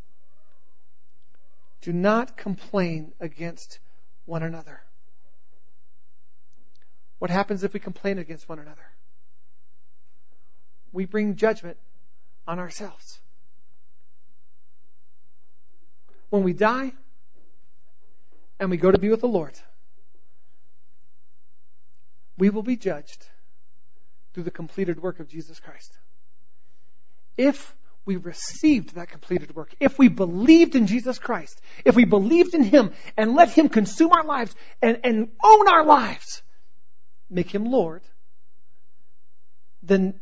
Do 1.81 1.93
not 1.93 2.35
complain 2.35 3.13
against 3.21 3.79
one 4.25 4.43
another. 4.43 4.81
What 7.19 7.31
happens 7.31 7.63
if 7.63 7.73
we 7.73 7.79
complain 7.79 8.19
against 8.19 8.47
one 8.47 8.59
another? 8.59 8.85
We 10.91 11.05
bring 11.05 11.35
judgment 11.35 11.77
on 12.47 12.59
ourselves. 12.59 13.19
When 16.29 16.43
we 16.43 16.53
die, 16.53 16.93
and 18.59 18.69
we 18.69 18.77
go 18.77 18.91
to 18.91 18.97
be 18.97 19.09
with 19.09 19.21
the 19.21 19.27
Lord, 19.27 19.53
we 22.37 22.49
will 22.49 22.63
be 22.63 22.75
judged 22.75 23.25
through 24.33 24.43
the 24.43 24.51
completed 24.51 25.01
work 25.01 25.19
of 25.19 25.27
Jesus 25.27 25.59
Christ. 25.59 25.97
If 27.37 27.75
we 28.05 28.15
received 28.15 28.95
that 28.95 29.09
completed 29.09 29.55
work, 29.55 29.73
if 29.79 29.97
we 29.99 30.07
believed 30.07 30.75
in 30.75 30.87
Jesus 30.87 31.19
Christ, 31.19 31.59
if 31.83 31.95
we 31.95 32.05
believed 32.05 32.53
in 32.53 32.63
Him 32.63 32.91
and 33.15 33.35
let 33.35 33.49
Him 33.49 33.69
consume 33.69 34.11
our 34.11 34.23
lives 34.23 34.55
and, 34.81 34.99
and 35.03 35.31
own 35.43 35.67
our 35.67 35.85
lives, 35.85 36.41
make 37.29 37.53
Him 37.53 37.65
Lord, 37.65 38.01
then 39.83 40.19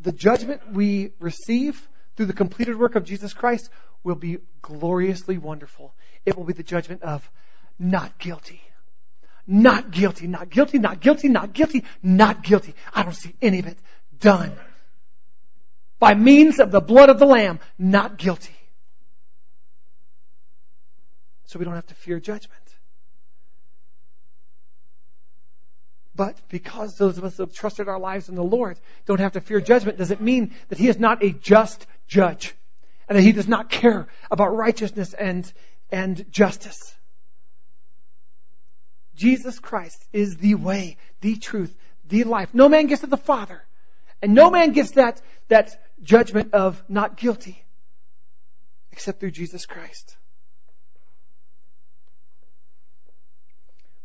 the 0.00 0.12
judgment 0.12 0.72
we 0.72 1.12
receive 1.18 1.88
through 2.16 2.26
the 2.26 2.32
completed 2.32 2.78
work 2.78 2.94
of 2.94 3.04
Jesus 3.04 3.32
Christ 3.32 3.70
will 4.04 4.14
be 4.14 4.38
gloriously 4.60 5.38
wonderful. 5.38 5.94
It 6.26 6.36
will 6.36 6.44
be 6.44 6.52
the 6.52 6.62
judgment 6.62 7.02
of 7.02 7.28
not 7.78 8.18
guilty. 8.18 8.60
Not 9.46 9.90
guilty, 9.90 10.26
not 10.26 10.50
guilty, 10.50 10.78
not 10.78 11.00
guilty, 11.00 11.28
not 11.28 11.52
guilty, 11.52 11.84
not 12.02 12.42
guilty. 12.42 12.74
I 12.94 13.02
don't 13.02 13.14
see 13.14 13.34
any 13.42 13.58
of 13.58 13.66
it 13.66 13.78
done. 14.18 14.52
By 15.98 16.14
means 16.14 16.58
of 16.58 16.70
the 16.70 16.80
blood 16.80 17.10
of 17.10 17.18
the 17.18 17.26
Lamb, 17.26 17.60
not 17.78 18.18
guilty. 18.18 18.56
So 21.46 21.58
we 21.58 21.64
don't 21.64 21.74
have 21.74 21.86
to 21.88 21.94
fear 21.94 22.18
judgment. 22.18 22.61
But 26.14 26.36
because 26.48 26.96
those 26.96 27.16
of 27.18 27.24
us 27.24 27.36
who 27.36 27.44
have 27.44 27.54
trusted 27.54 27.88
our 27.88 27.98
lives 27.98 28.28
in 28.28 28.34
the 28.34 28.44
Lord 28.44 28.78
don't 29.06 29.20
have 29.20 29.32
to 29.32 29.40
fear 29.40 29.60
judgment, 29.60 29.98
does 29.98 30.10
it 30.10 30.20
mean 30.20 30.54
that 30.68 30.78
He 30.78 30.88
is 30.88 30.98
not 30.98 31.22
a 31.22 31.30
just 31.30 31.86
judge 32.06 32.54
and 33.08 33.16
that 33.16 33.22
He 33.22 33.32
does 33.32 33.48
not 33.48 33.70
care 33.70 34.08
about 34.30 34.54
righteousness 34.54 35.14
and, 35.14 35.50
and 35.90 36.30
justice? 36.30 36.94
Jesus 39.14 39.58
Christ 39.58 40.04
is 40.12 40.36
the 40.36 40.54
way, 40.54 40.96
the 41.20 41.36
truth, 41.36 41.74
the 42.08 42.24
life. 42.24 42.50
No 42.52 42.68
man 42.68 42.86
gets 42.86 43.02
to 43.02 43.06
the 43.06 43.16
Father. 43.16 43.62
And 44.20 44.34
no 44.34 44.50
man 44.50 44.72
gets 44.72 44.92
that, 44.92 45.20
that 45.48 45.76
judgment 46.02 46.54
of 46.54 46.82
not 46.88 47.16
guilty 47.16 47.62
except 48.92 49.20
through 49.20 49.30
Jesus 49.30 49.66
Christ. 49.66 50.16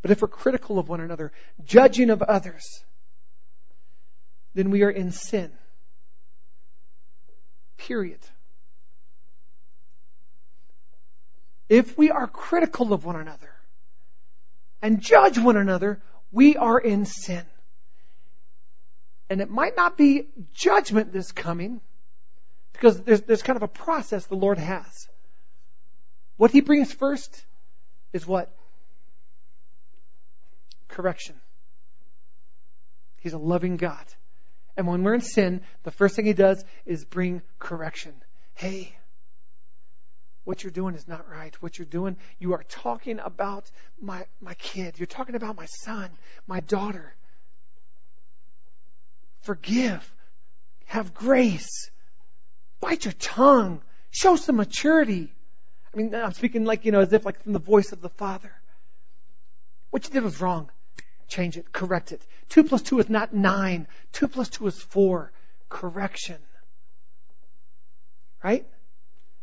But 0.07 0.13
if 0.13 0.21
we're 0.21 0.29
critical 0.29 0.79
of 0.79 0.87
one 0.87 1.01
another, 1.01 1.33
judging 1.65 2.11
of 2.11 2.21
others, 2.21 2.81
then 4.53 4.69
we 4.69 4.83
are 4.83 4.89
in 4.89 5.11
sin. 5.11 5.51
Period. 7.75 8.21
If 11.67 11.97
we 11.97 12.09
are 12.09 12.25
critical 12.25 12.93
of 12.93 13.03
one 13.03 13.17
another, 13.17 13.51
and 14.81 15.01
judge 15.01 15.37
one 15.37 15.57
another, 15.57 16.01
we 16.31 16.55
are 16.55 16.79
in 16.79 17.03
sin. 17.03 17.43
And 19.29 19.41
it 19.41 19.49
might 19.49 19.75
not 19.75 19.97
be 19.97 20.29
judgment 20.53 21.11
that's 21.11 21.33
coming, 21.33 21.81
because 22.71 23.01
there's, 23.01 23.23
there's 23.23 23.43
kind 23.43 23.57
of 23.57 23.63
a 23.63 23.67
process 23.67 24.25
the 24.25 24.35
Lord 24.35 24.57
has. 24.57 25.09
What 26.37 26.51
He 26.51 26.61
brings 26.61 26.93
first 26.93 27.43
is 28.13 28.25
what? 28.25 28.56
Correction. 30.97 31.35
He's 33.19 33.33
a 33.33 33.37
loving 33.37 33.77
God. 33.77 34.03
And 34.75 34.87
when 34.87 35.03
we're 35.03 35.13
in 35.13 35.21
sin, 35.21 35.61
the 35.83 35.91
first 35.91 36.15
thing 36.15 36.25
He 36.25 36.33
does 36.33 36.65
is 36.87 37.05
bring 37.05 37.43
correction. 37.59 38.13
Hey, 38.55 38.95
what 40.43 40.63
you're 40.63 40.71
doing 40.71 40.95
is 40.95 41.07
not 41.07 41.29
right. 41.29 41.53
What 41.61 41.77
you're 41.77 41.85
doing, 41.85 42.17
you 42.39 42.53
are 42.53 42.63
talking 42.67 43.19
about 43.19 43.69
my, 44.01 44.25
my 44.41 44.55
kid. 44.55 44.97
You're 44.97 45.05
talking 45.05 45.35
about 45.35 45.55
my 45.55 45.67
son, 45.67 46.09
my 46.47 46.61
daughter. 46.61 47.13
Forgive. 49.41 50.11
Have 50.85 51.13
grace. 51.13 51.91
Bite 52.79 53.05
your 53.05 53.13
tongue. 53.19 53.81
Show 54.09 54.35
some 54.35 54.55
maturity. 54.55 55.31
I 55.93 55.97
mean, 55.97 56.15
I'm 56.15 56.33
speaking 56.33 56.65
like, 56.65 56.85
you 56.85 56.91
know, 56.91 57.01
as 57.01 57.13
if 57.13 57.23
like 57.23 57.43
from 57.43 57.53
the 57.53 57.59
voice 57.59 57.91
of 57.91 58.01
the 58.01 58.09
Father. 58.09 58.51
What 59.91 60.07
you 60.07 60.11
did 60.11 60.23
was 60.23 60.41
wrong. 60.41 60.71
Change 61.27 61.57
it. 61.57 61.71
Correct 61.71 62.11
it. 62.11 62.21
Two 62.49 62.63
plus 62.63 62.81
two 62.81 62.99
is 62.99 63.09
not 63.09 63.33
nine. 63.33 63.87
Two 64.13 64.27
plus 64.27 64.49
two 64.49 64.67
is 64.67 64.79
four. 64.79 65.31
Correction. 65.69 66.37
Right? 68.43 68.65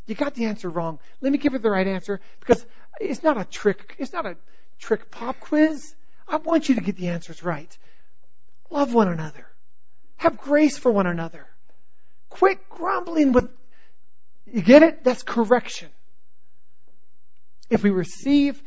You 0.07 0.15
got 0.15 0.35
the 0.35 0.47
answer 0.47 0.69
wrong. 0.69 0.99
Let 1.21 1.33
me 1.33 1.39
give 1.39 1.53
you 1.53 1.59
the 1.59 1.71
right 1.71 1.87
answer 1.87 2.21
because 2.41 2.65
it's 3.01 3.23
not 3.23 3.39
a 3.39 3.45
trick. 3.45 3.97
It's 3.99 4.13
not 4.13 4.27
a 4.27 4.37
trick 4.79 5.11
pop 5.11 5.41
quiz. 5.41 5.95
I 6.29 6.37
want 6.37 6.69
you 6.69 6.75
to 6.77 6.81
get 6.81 6.97
the 6.97 7.09
answers 7.09 7.43
right. 7.43 7.77
Love 8.71 8.95
one 8.95 9.09
another. 9.09 9.47
Have 10.17 10.39
grace 10.39 10.79
for 10.79 10.91
one 10.91 11.07
another. 11.07 11.47
Quit 12.31 12.69
grumbling 12.69 13.33
with 13.33 13.51
You 14.47 14.63
get 14.63 14.83
it? 14.83 15.05
That's 15.05 15.23
correction. 15.23 15.89
If 17.71 17.83
we 17.83 17.91
receive 17.91 18.63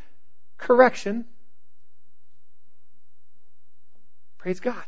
correction, 0.58 1.26
praise 4.48 4.62
God. 4.62 4.86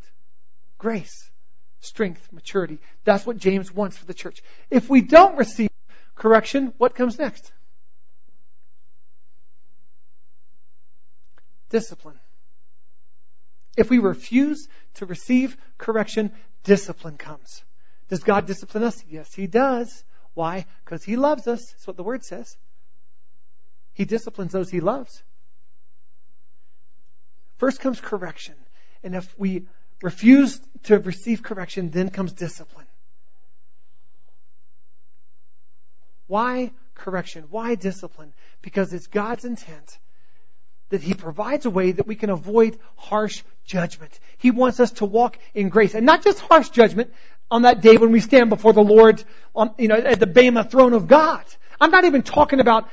Grace, 0.77 1.29
strength, 1.81 2.31
maturity. 2.31 2.79
That's 3.03 3.25
what 3.25 3.35
James 3.35 3.69
wants 3.69 3.97
for 3.97 4.05
the 4.05 4.13
church. 4.13 4.41
If 4.69 4.89
we 4.89 5.01
don't 5.01 5.37
receive 5.37 5.69
correction, 6.15 6.73
what 6.77 6.95
comes 6.95 7.19
next? 7.19 7.51
Discipline. 11.69 12.17
If 13.75 13.89
we 13.89 13.99
refuse 13.99 14.69
to 14.93 15.05
receive 15.05 15.57
correction, 15.77 16.31
discipline 16.63 17.17
comes. 17.17 17.61
Does 18.07 18.23
God 18.23 18.45
discipline 18.45 18.85
us? 18.85 19.03
Yes, 19.09 19.33
He 19.33 19.45
does. 19.45 20.05
Why? 20.35 20.67
Because 20.85 21.03
He 21.03 21.17
loves 21.17 21.49
us. 21.49 21.69
That's 21.71 21.85
what 21.85 21.97
the 21.97 22.03
Word 22.03 22.23
says. 22.23 22.55
He 23.91 24.05
disciplines 24.05 24.53
those 24.53 24.69
He 24.69 24.79
loves. 24.79 25.21
First 27.57 27.81
comes 27.81 27.99
correction. 27.99 28.55
And 29.03 29.15
if 29.15 29.37
we 29.37 29.65
refuse 30.01 30.59
to 30.83 30.99
receive 30.99 31.43
correction, 31.43 31.89
then 31.89 32.09
comes 32.09 32.33
discipline. 32.33 32.85
Why 36.27 36.71
correction? 36.95 37.45
Why 37.49 37.75
discipline? 37.75 38.33
Because 38.61 38.93
it's 38.93 39.07
God's 39.07 39.45
intent 39.45 39.97
that 40.89 41.01
He 41.01 41.13
provides 41.13 41.65
a 41.65 41.69
way 41.69 41.91
that 41.91 42.07
we 42.07 42.15
can 42.15 42.29
avoid 42.29 42.77
harsh 42.95 43.43
judgment. 43.65 44.19
He 44.37 44.51
wants 44.51 44.79
us 44.79 44.91
to 44.93 45.05
walk 45.05 45.37
in 45.53 45.69
grace. 45.69 45.95
And 45.95 46.05
not 46.05 46.23
just 46.23 46.39
harsh 46.39 46.69
judgment 46.69 47.13
on 47.49 47.63
that 47.63 47.81
day 47.81 47.97
when 47.97 48.11
we 48.11 48.19
stand 48.19 48.49
before 48.49 48.73
the 48.73 48.83
Lord 48.83 49.23
on, 49.55 49.73
you 49.77 49.87
know, 49.87 49.95
at 49.95 50.19
the 50.19 50.27
Bema 50.27 50.63
throne 50.63 50.93
of 50.93 51.07
God. 51.07 51.43
I'm 51.81 51.91
not 51.91 52.05
even 52.05 52.23
talking 52.23 52.59
about 52.59 52.89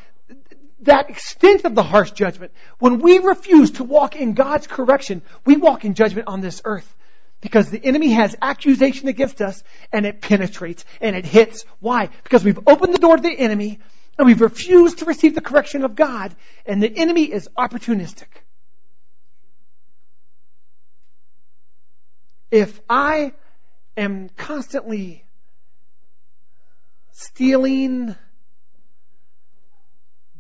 that 0.80 1.10
extent 1.10 1.64
of 1.64 1.74
the 1.74 1.82
harsh 1.82 2.12
judgment. 2.12 2.52
When 2.78 2.98
we 2.98 3.18
refuse 3.18 3.72
to 3.72 3.84
walk 3.84 4.16
in 4.16 4.34
God's 4.34 4.66
correction, 4.66 5.22
we 5.44 5.56
walk 5.56 5.84
in 5.84 5.94
judgment 5.94 6.28
on 6.28 6.40
this 6.40 6.62
earth. 6.64 6.92
Because 7.40 7.70
the 7.70 7.82
enemy 7.82 8.10
has 8.12 8.34
accusation 8.40 9.08
against 9.08 9.40
us 9.40 9.62
and 9.92 10.06
it 10.06 10.20
penetrates 10.20 10.84
and 11.00 11.14
it 11.14 11.26
hits. 11.26 11.64
Why? 11.80 12.08
Because 12.24 12.42
we've 12.42 12.58
opened 12.66 12.94
the 12.94 12.98
door 12.98 13.16
to 13.16 13.22
the 13.22 13.38
enemy 13.38 13.78
and 14.18 14.26
we've 14.26 14.40
refused 14.40 14.98
to 14.98 15.04
receive 15.04 15.34
the 15.34 15.40
correction 15.40 15.84
of 15.84 15.94
God, 15.94 16.34
and 16.64 16.82
the 16.82 16.90
enemy 16.90 17.24
is 17.24 17.48
opportunistic. 17.56 18.28
If 22.50 22.80
I 22.88 23.32
am 23.96 24.30
constantly 24.30 25.24
stealing 27.12 28.16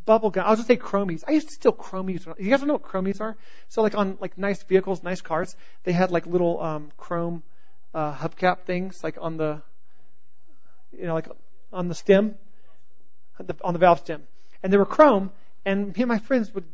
bubble 0.06 0.30
gum, 0.30 0.44
I'll 0.46 0.56
just 0.56 0.68
say 0.68 0.76
chromies. 0.76 1.24
I 1.26 1.32
used 1.32 1.48
to 1.48 1.54
steal 1.54 1.72
chromies. 1.72 2.26
You 2.38 2.50
guys 2.50 2.62
know 2.62 2.74
what 2.74 2.82
chromies 2.82 3.20
are? 3.20 3.36
So 3.68 3.82
like 3.82 3.94
on 3.94 4.16
like 4.20 4.38
nice 4.38 4.62
vehicles, 4.62 5.02
nice 5.02 5.20
cars, 5.20 5.54
they 5.84 5.92
had 5.92 6.10
like 6.10 6.26
little 6.26 6.62
um, 6.62 6.90
chrome 6.96 7.42
uh, 7.92 8.14
hubcap 8.14 8.60
things 8.60 9.02
like 9.04 9.18
on 9.20 9.36
the, 9.36 9.60
you 10.92 11.06
know, 11.06 11.14
like 11.14 11.28
on 11.72 11.88
the 11.88 11.94
stem 11.94 12.36
on 13.62 13.72
the 13.72 13.78
valve 13.78 14.00
stem, 14.00 14.22
and 14.62 14.72
they 14.72 14.76
were 14.76 14.86
chrome. 14.86 15.30
And 15.64 15.88
me 15.88 16.02
and 16.02 16.08
my 16.08 16.18
friends 16.18 16.52
would 16.54 16.64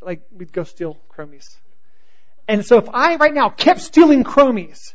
like 0.00 0.22
we'd 0.32 0.52
go 0.52 0.64
steal 0.64 0.98
chromies. 1.10 1.56
And 2.46 2.64
so 2.64 2.78
if 2.78 2.88
I 2.92 3.16
right 3.16 3.34
now 3.34 3.50
kept 3.50 3.80
stealing 3.80 4.24
chromies 4.24 4.94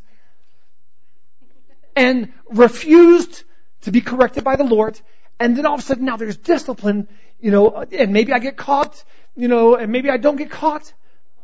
and 1.95 2.33
refused 2.49 3.43
to 3.81 3.91
be 3.91 4.01
corrected 4.01 4.43
by 4.43 4.55
the 4.55 4.63
Lord, 4.63 4.99
and 5.39 5.55
then 5.55 5.65
all 5.65 5.75
of 5.75 5.79
a 5.79 5.83
sudden 5.83 6.05
now 6.05 6.17
there's 6.17 6.37
discipline, 6.37 7.07
you 7.43 7.51
know, 7.51 7.85
and 7.91 8.13
maybe 8.13 8.31
I 8.31 8.39
get 8.39 8.55
caught, 8.55 9.03
you 9.35 9.49
know, 9.49 9.75
and 9.75 9.91
maybe 9.91 10.09
I 10.09 10.15
don't 10.15 10.37
get 10.37 10.49
caught, 10.49 10.93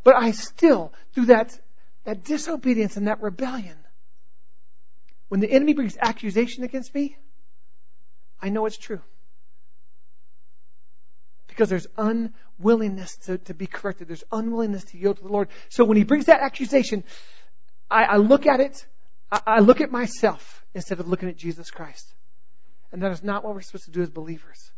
but 0.05 0.15
I 0.15 0.31
still, 0.31 0.93
through 1.13 1.25
that, 1.25 1.59
that 2.05 2.23
disobedience 2.23 2.95
and 2.95 3.07
that 3.07 3.21
rebellion, 3.21 3.75
when 5.27 5.41
the 5.41 5.51
enemy 5.51 5.73
brings 5.73 5.97
accusation 5.99 6.63
against 6.63 6.95
me, 6.95 7.17
I 8.41 8.47
know 8.47 8.65
it's 8.65 8.77
true 8.77 9.01
because 11.47 11.67
there's 11.67 11.87
unwillingness 11.97 13.17
to, 13.25 13.37
to 13.39 13.53
be 13.53 13.67
corrected. 13.67 14.07
There's 14.07 14.23
unwillingness 14.31 14.85
to 14.85 14.97
yield 14.97 15.17
to 15.17 15.23
the 15.23 15.29
Lord. 15.29 15.49
So 15.67 15.83
when 15.83 15.97
he 15.97 16.05
brings 16.05 16.27
that 16.27 16.39
accusation, 16.39 17.03
I, 17.91 18.05
I 18.05 18.15
look 18.15 18.47
at 18.47 18.61
it, 18.61 18.87
I, 19.29 19.41
I 19.45 19.59
look 19.59 19.81
at 19.81 19.91
myself 19.91 20.63
instead 20.73 21.01
of 21.01 21.09
looking 21.09 21.27
at 21.27 21.35
Jesus 21.35 21.69
Christ. 21.69 22.07
And 22.93 23.03
that 23.03 23.11
is 23.11 23.21
not 23.21 23.43
what 23.43 23.53
we're 23.53 23.61
supposed 23.61 23.83
to 23.85 23.91
do 23.91 24.01
as 24.01 24.09
believers. 24.09 24.71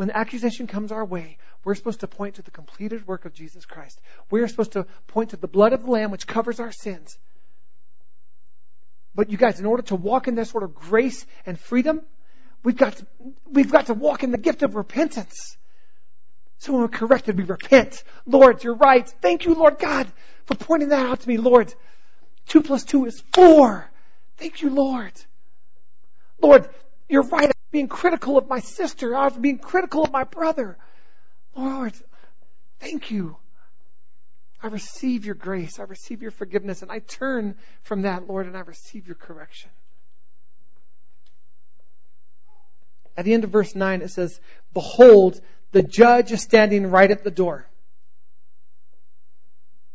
When 0.00 0.10
accusation 0.10 0.66
comes 0.66 0.92
our 0.92 1.04
way, 1.04 1.36
we're 1.62 1.74
supposed 1.74 2.00
to 2.00 2.06
point 2.06 2.36
to 2.36 2.42
the 2.42 2.50
completed 2.50 3.06
work 3.06 3.26
of 3.26 3.34
Jesus 3.34 3.66
Christ. 3.66 4.00
We're 4.30 4.48
supposed 4.48 4.72
to 4.72 4.86
point 5.08 5.30
to 5.30 5.36
the 5.36 5.46
blood 5.46 5.74
of 5.74 5.84
the 5.84 5.90
Lamb 5.90 6.10
which 6.10 6.26
covers 6.26 6.58
our 6.58 6.72
sins. 6.72 7.18
But 9.14 9.28
you 9.28 9.36
guys, 9.36 9.60
in 9.60 9.66
order 9.66 9.82
to 9.82 9.96
walk 9.96 10.26
in 10.26 10.36
that 10.36 10.46
sort 10.46 10.64
of 10.64 10.74
grace 10.74 11.26
and 11.44 11.60
freedom, 11.60 12.00
We've 12.62 12.76
got 12.76 12.96
to, 12.96 13.06
we've 13.50 13.70
got 13.70 13.86
to 13.86 13.94
walk 13.94 14.22
in 14.22 14.30
the 14.30 14.38
gift 14.38 14.62
of 14.62 14.74
repentance. 14.74 15.56
So 16.58 16.72
when 16.72 16.80
we're 16.82 16.88
corrected, 16.88 17.36
we 17.36 17.44
repent. 17.44 18.02
Lord, 18.24 18.64
you're 18.64 18.76
right. 18.76 19.06
Thank 19.20 19.44
you, 19.44 19.54
Lord 19.54 19.78
God, 19.78 20.06
for 20.46 20.54
pointing 20.54 20.90
that 20.90 21.06
out 21.06 21.20
to 21.20 21.28
me, 21.28 21.36
Lord. 21.36 21.74
Two 22.46 22.62
plus 22.62 22.84
two 22.84 23.04
is 23.04 23.22
four. 23.34 23.90
Thank 24.38 24.62
you, 24.62 24.70
Lord. 24.70 25.12
Lord, 26.40 26.68
you're 27.08 27.22
right. 27.22 27.50
Being 27.70 27.88
critical 27.88 28.36
of 28.36 28.48
my 28.48 28.60
sister. 28.60 29.16
I'm 29.16 29.40
being 29.40 29.58
critical 29.58 30.02
of 30.02 30.10
my 30.10 30.24
brother. 30.24 30.76
Lord, 31.54 31.92
thank 32.80 33.10
you. 33.10 33.36
I 34.62 34.66
receive 34.66 35.24
your 35.24 35.34
grace. 35.34 35.78
I 35.78 35.84
receive 35.84 36.22
your 36.22 36.30
forgiveness. 36.30 36.82
And 36.82 36.90
I 36.90 36.98
turn 36.98 37.56
from 37.82 38.02
that, 38.02 38.28
Lord, 38.28 38.46
and 38.46 38.56
I 38.56 38.60
receive 38.60 39.06
your 39.06 39.16
correction. 39.16 39.70
At 43.16 43.24
the 43.24 43.34
end 43.34 43.44
of 43.44 43.50
verse 43.50 43.74
9, 43.74 44.02
it 44.02 44.10
says, 44.10 44.40
Behold, 44.72 45.40
the 45.72 45.82
judge 45.82 46.32
is 46.32 46.42
standing 46.42 46.90
right 46.90 47.10
at 47.10 47.24
the 47.24 47.30
door. 47.30 47.66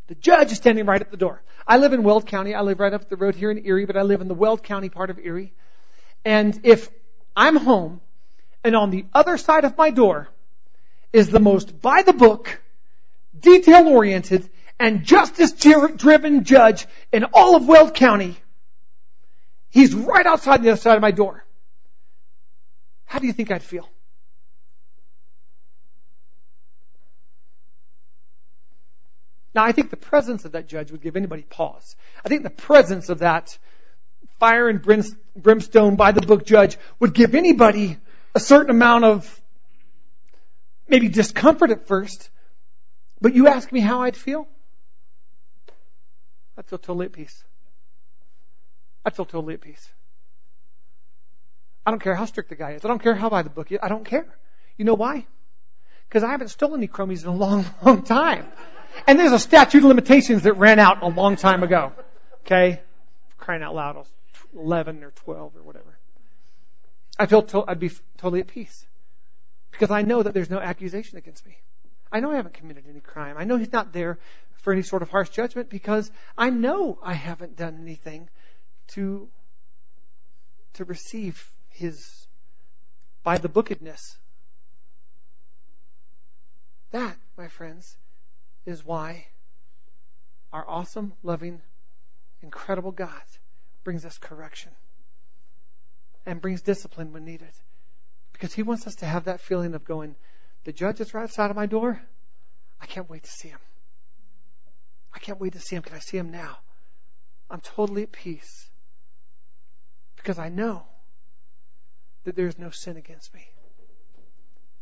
The 0.08 0.16
judge 0.16 0.52
is 0.52 0.58
standing 0.58 0.86
right 0.86 1.02
at 1.02 1.12
the 1.12 1.18
door. 1.18 1.42
I 1.68 1.78
live 1.78 1.94
in 1.94 2.04
Weld 2.04 2.28
County. 2.28 2.54
I 2.54 2.62
live 2.62 2.80
right 2.80 2.94
up 2.94 3.10
the 3.10 3.16
road 3.16 3.36
here 3.36 3.50
in 3.50 3.66
Erie, 3.66 3.86
but 3.86 3.98
I 3.98 4.04
live 4.04 4.22
in 4.22 4.28
the 4.28 4.36
Weld 4.36 4.64
County 4.64 4.90
part 4.90 5.10
of 5.10 5.18
Erie. 5.18 5.54
And 6.24 6.60
if 6.64 6.90
I'm 7.36 7.56
home 7.56 8.02
and 8.64 8.76
on 8.76 8.90
the 8.90 9.06
other 9.14 9.38
side 9.38 9.66
of 9.66 9.78
my 9.78 9.92
door 9.92 10.30
is 11.14 11.30
the 11.30 11.40
most 11.40 11.82
by 11.82 12.02
the 12.02 12.14
book, 12.14 12.62
detail 13.40 13.88
oriented, 13.88 14.50
and 14.80 15.04
justice 15.04 15.52
driven 15.54 16.44
judge 16.44 16.86
in 17.12 17.26
all 17.34 17.56
of 17.56 17.68
Weld 17.68 17.94
County, 17.94 18.36
he's 19.70 19.94
right 19.94 20.26
outside 20.26 20.64
the 20.64 20.72
other 20.72 20.82
side 20.82 20.96
of 20.96 21.02
my 21.02 21.12
door. 21.12 21.46
How 23.06 23.20
do 23.20 23.28
you 23.28 23.34
think 23.34 23.52
I'd 23.52 23.64
feel? 23.64 23.88
Now, 29.54 29.64
I 29.64 29.72
think 29.72 29.90
the 29.90 29.96
presence 29.98 30.44
of 30.44 30.52
that 30.52 30.68
judge 30.68 30.92
would 30.92 31.02
give 31.02 31.16
anybody 31.16 31.44
pause. 31.44 31.96
I 32.26 32.28
think 32.28 32.44
the 32.44 32.50
presence 32.50 33.08
of 33.08 33.20
that 33.20 33.58
fire 34.40 34.70
and 34.70 34.82
brimstone 35.36 35.96
by 35.96 36.12
the 36.12 36.22
book 36.22 36.46
judge 36.46 36.78
would 37.00 37.14
give 37.14 37.36
anybody 37.36 37.98
a 38.34 38.40
certain 38.40 38.70
amount 38.70 39.06
of 39.06 39.42
maybe 40.88 41.10
discomfort 41.10 41.72
at 41.72 41.88
first. 41.88 42.30
But 43.22 43.34
you 43.34 43.48
ask 43.48 43.72
me 43.72 43.80
how 43.80 44.02
I'd 44.02 44.16
feel? 44.18 44.48
I'd 46.58 46.66
feel 46.66 46.80
totally 46.80 47.08
at 47.08 47.14
peace. 47.14 47.44
I'd 49.06 49.16
feel 49.16 49.26
totally 49.26 49.56
at 49.56 49.62
peace. 49.62 49.90
I 51.86 51.92
don't 51.92 52.02
care 52.02 52.16
how 52.16 52.26
strict 52.26 52.50
the 52.50 52.56
guy 52.56 52.72
is. 52.72 52.84
I 52.84 52.88
don't 52.88 53.02
care 53.02 53.14
how 53.14 53.30
by 53.30 53.44
the 53.44 53.50
book 53.50 53.72
is. 53.72 53.80
I 53.82 53.90
don't 53.90 54.06
care. 54.06 54.26
You 54.78 54.86
know 54.86 54.96
why? 54.96 55.26
Because 56.10 56.24
I 56.24 56.32
haven't 56.32 56.50
stolen 56.50 56.80
any 56.80 56.88
chromies 56.88 57.24
in 57.24 57.30
a 57.30 57.36
long, 57.36 57.66
long 57.84 58.04
time. 58.04 58.48
And 59.08 59.20
there's 59.20 59.34
a 59.34 59.40
statute 59.40 59.80
of 59.80 59.86
limitations 59.86 60.44
that 60.44 60.54
ran 60.54 60.80
out 60.80 61.04
a 61.04 61.08
long 61.08 61.36
time 61.36 61.64
ago. 61.64 61.92
Okay? 62.42 62.82
Crying 63.38 63.62
out 63.62 63.76
loud, 63.76 64.06
11 64.54 65.04
or 65.04 65.12
12 65.12 65.56
or 65.56 65.62
whatever. 65.64 65.98
I 67.18 67.26
feel 67.26 67.44
to- 67.44 67.66
I'd 67.68 67.80
be 67.80 67.90
totally 68.18 68.42
at 68.42 68.48
peace. 68.48 68.86
Because 69.72 69.92
I 69.92 70.04
know 70.04 70.24
that 70.24 70.34
there's 70.34 70.50
no 70.50 70.60
accusation 70.60 71.18
against 71.18 71.46
me. 71.46 71.58
I 72.12 72.20
know 72.20 72.32
I 72.32 72.36
haven't 72.36 72.54
committed 72.54 72.86
any 72.90 73.02
crime. 73.02 73.36
I 73.38 73.44
know 73.44 73.58
he's 73.58 73.72
not 73.72 73.92
there 73.92 74.20
for 74.60 74.72
any 74.72 74.84
sort 74.84 75.02
of 75.02 75.10
harsh 75.10 75.30
judgment 75.30 75.70
because 75.70 76.12
I 76.38 76.50
know 76.50 76.98
I 77.04 77.14
haven't 77.14 77.58
done 77.58 77.80
anything 77.82 78.30
to 78.90 79.30
to 80.74 80.86
receive 80.86 81.52
his 81.70 82.28
by 83.24 83.38
the 83.38 83.50
bookedness. 83.50 84.18
That, 86.92 87.18
my 87.38 87.48
friends, 87.48 87.98
is 88.66 88.86
why 88.86 89.28
our 90.54 90.66
awesome, 90.68 91.14
loving, 91.24 91.62
incredible 92.42 92.92
God 92.92 93.24
brings 93.86 94.04
us 94.04 94.18
correction 94.18 94.74
and 96.26 96.42
brings 96.42 96.62
discipline 96.62 97.14
when 97.14 97.24
needed. 97.24 97.52
Because 98.34 98.54
He 98.54 98.64
wants 98.64 98.86
us 98.86 98.96
to 98.96 99.06
have 99.06 99.26
that 99.26 99.40
feeling 99.40 99.74
of 99.74 99.86
going, 99.86 100.16
the 100.66 100.74
judge 100.74 101.00
is 101.00 101.14
right 101.14 101.24
outside 101.24 101.52
of 101.52 101.56
my 101.56 101.68
door. 101.68 102.02
I 102.82 102.88
can't 102.88 103.10
wait 103.10 103.24
to 103.24 103.32
see 103.32 103.48
him. 103.48 103.60
I 105.14 105.20
can't 105.20 105.40
wait 105.40 105.54
to 105.54 105.60
see 105.60 105.76
him. 105.76 105.84
Can 105.84 105.96
I 105.96 106.00
see 106.00 106.18
him 106.18 106.32
now? 106.32 106.58
I'm 107.50 107.62
totally 107.62 108.04
at 108.04 108.12
peace. 108.12 108.70
Because 110.18 110.40
I 110.40 110.50
know 110.50 110.84
that 112.26 112.36
there 112.36 112.48
is 112.48 112.58
no 112.58 112.72
sin 112.72 112.98
against 112.98 113.34
me. 113.34 113.48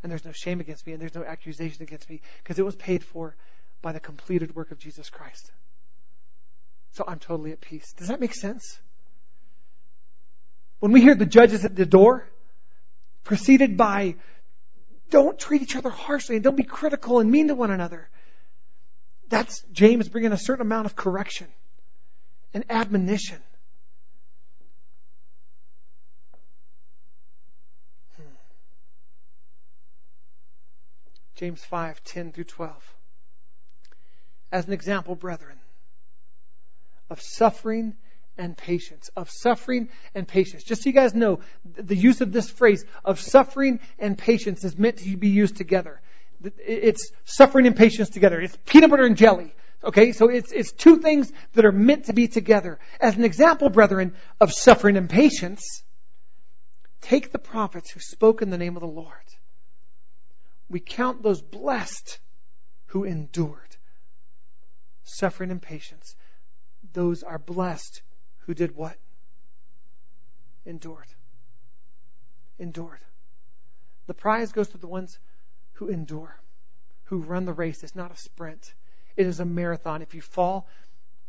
And 0.02 0.12
there's 0.12 0.26
no 0.26 0.32
shame 0.32 0.60
against 0.60 0.88
me. 0.88 0.94
And 0.94 1.02
there's 1.02 1.14
no 1.14 1.24
accusation 1.24 1.84
against 1.84 2.10
me. 2.10 2.22
Because 2.42 2.58
it 2.58 2.66
was 2.66 2.76
paid 2.76 3.04
for 3.04 3.36
by 3.82 3.92
the 3.92 4.00
completed 4.00 4.56
work 4.56 4.72
of 4.72 4.80
Jesus 4.80 5.10
Christ. 5.10 5.52
So 6.94 7.04
I'm 7.08 7.20
totally 7.20 7.52
at 7.52 7.62
peace. 7.62 7.94
Does 7.94 8.08
that 8.08 8.20
make 8.20 8.34
sense? 8.34 8.80
When 10.84 10.92
we 10.92 11.00
hear 11.00 11.16
the 11.16 11.26
judges 11.26 11.64
at 11.64 11.78
the 11.78 11.86
door, 11.86 12.28
preceded 13.24 13.78
by 13.78 14.16
don't 15.10 15.40
treat 15.40 15.62
each 15.62 15.78
other 15.78 15.90
harshly 15.90 16.36
and 16.36 16.44
don't 16.44 16.58
be 16.58 16.66
critical 16.66 17.22
and 17.22 17.32
mean 17.32 17.48
to 17.48 17.56
one 17.56 17.72
another. 17.72 18.10
That's 19.30 19.64
James 19.72 20.10
bringing 20.10 20.34
a 20.34 20.38
certain 20.38 20.64
amount 20.64 20.88
of 20.88 20.98
correction 20.98 21.48
and 22.54 22.66
admonition. 22.70 23.40
James 31.36 31.64
5, 31.64 32.04
10 32.04 32.34
through 32.34 32.44
12. 32.44 32.96
As 34.52 34.68
an 34.68 34.74
example, 34.74 35.16
brethren, 35.16 35.62
of 37.10 37.22
suffering 37.22 37.96
and 38.38 38.58
patience. 38.58 39.10
Of 39.16 39.30
suffering 39.30 39.90
and 40.16 40.28
patience. 40.28 40.64
Just 40.64 40.84
so 40.84 40.90
you 40.90 40.94
guys 40.94 41.14
know, 41.14 41.40
the 41.76 41.96
use 41.96 42.22
of 42.22 42.32
this 42.32 42.50
phrase 42.50 42.86
of 43.04 43.20
suffering 43.20 43.80
and 44.00 44.18
patience 44.18 44.64
is 44.64 44.78
meant 44.78 44.98
to 44.98 45.18
be 45.18 45.30
used 45.30 45.58
together. 45.58 46.02
It's 46.58 47.12
suffering 47.26 47.68
and 47.68 47.76
patience 47.76 48.10
together. 48.10 48.42
It's 48.42 48.58
peanut 48.66 48.90
butter 48.90 49.06
and 49.06 49.16
jelly. 49.16 49.54
Okay, 49.84 50.14
so 50.14 50.30
it's, 50.30 50.52
it's 50.52 50.72
two 50.72 51.00
things 51.00 51.32
that 51.54 51.66
are 51.66 51.72
meant 51.72 52.06
to 52.06 52.14
be 52.14 52.28
together. 52.28 52.80
As 53.02 53.18
an 53.18 53.26
example, 53.26 53.70
brethren, 53.70 54.16
of 54.40 54.54
suffering 54.54 54.96
and 54.96 55.10
patience, 55.10 55.84
take 57.02 57.32
the 57.32 57.40
prophets 57.40 57.92
who 57.92 58.00
spoke 58.00 58.42
in 58.42 58.50
the 58.50 58.58
name 58.58 58.78
of 58.78 58.82
the 58.82 58.88
Lord. 58.88 59.14
We 60.70 60.80
count 60.80 61.22
those 61.22 61.42
blessed 61.42 62.20
who 62.88 63.04
endured. 63.04 63.76
Suffering 65.04 65.52
and 65.52 65.62
patience. 65.62 66.16
Those 66.94 67.24
are 67.24 67.38
blessed 67.38 68.02
who 68.46 68.54
did 68.54 68.76
what? 68.76 68.96
Endured. 70.66 71.08
Endured. 72.60 73.00
The 74.08 74.14
prize 74.14 74.52
goes 74.52 74.70
to 74.70 74.78
the 74.78 74.88
ones 74.88 75.18
who 75.74 75.90
endure, 75.90 76.36
who 77.06 77.20
run 77.20 77.46
the 77.46 77.54
race. 77.54 77.84
It's 77.84 77.96
not 77.96 78.12
a 78.12 78.18
sprint, 78.18 78.74
it 79.16 79.28
is 79.28 79.40
a 79.40 79.46
marathon. 79.46 80.02
If 80.02 80.14
you 80.14 80.22
fall, 80.22 80.68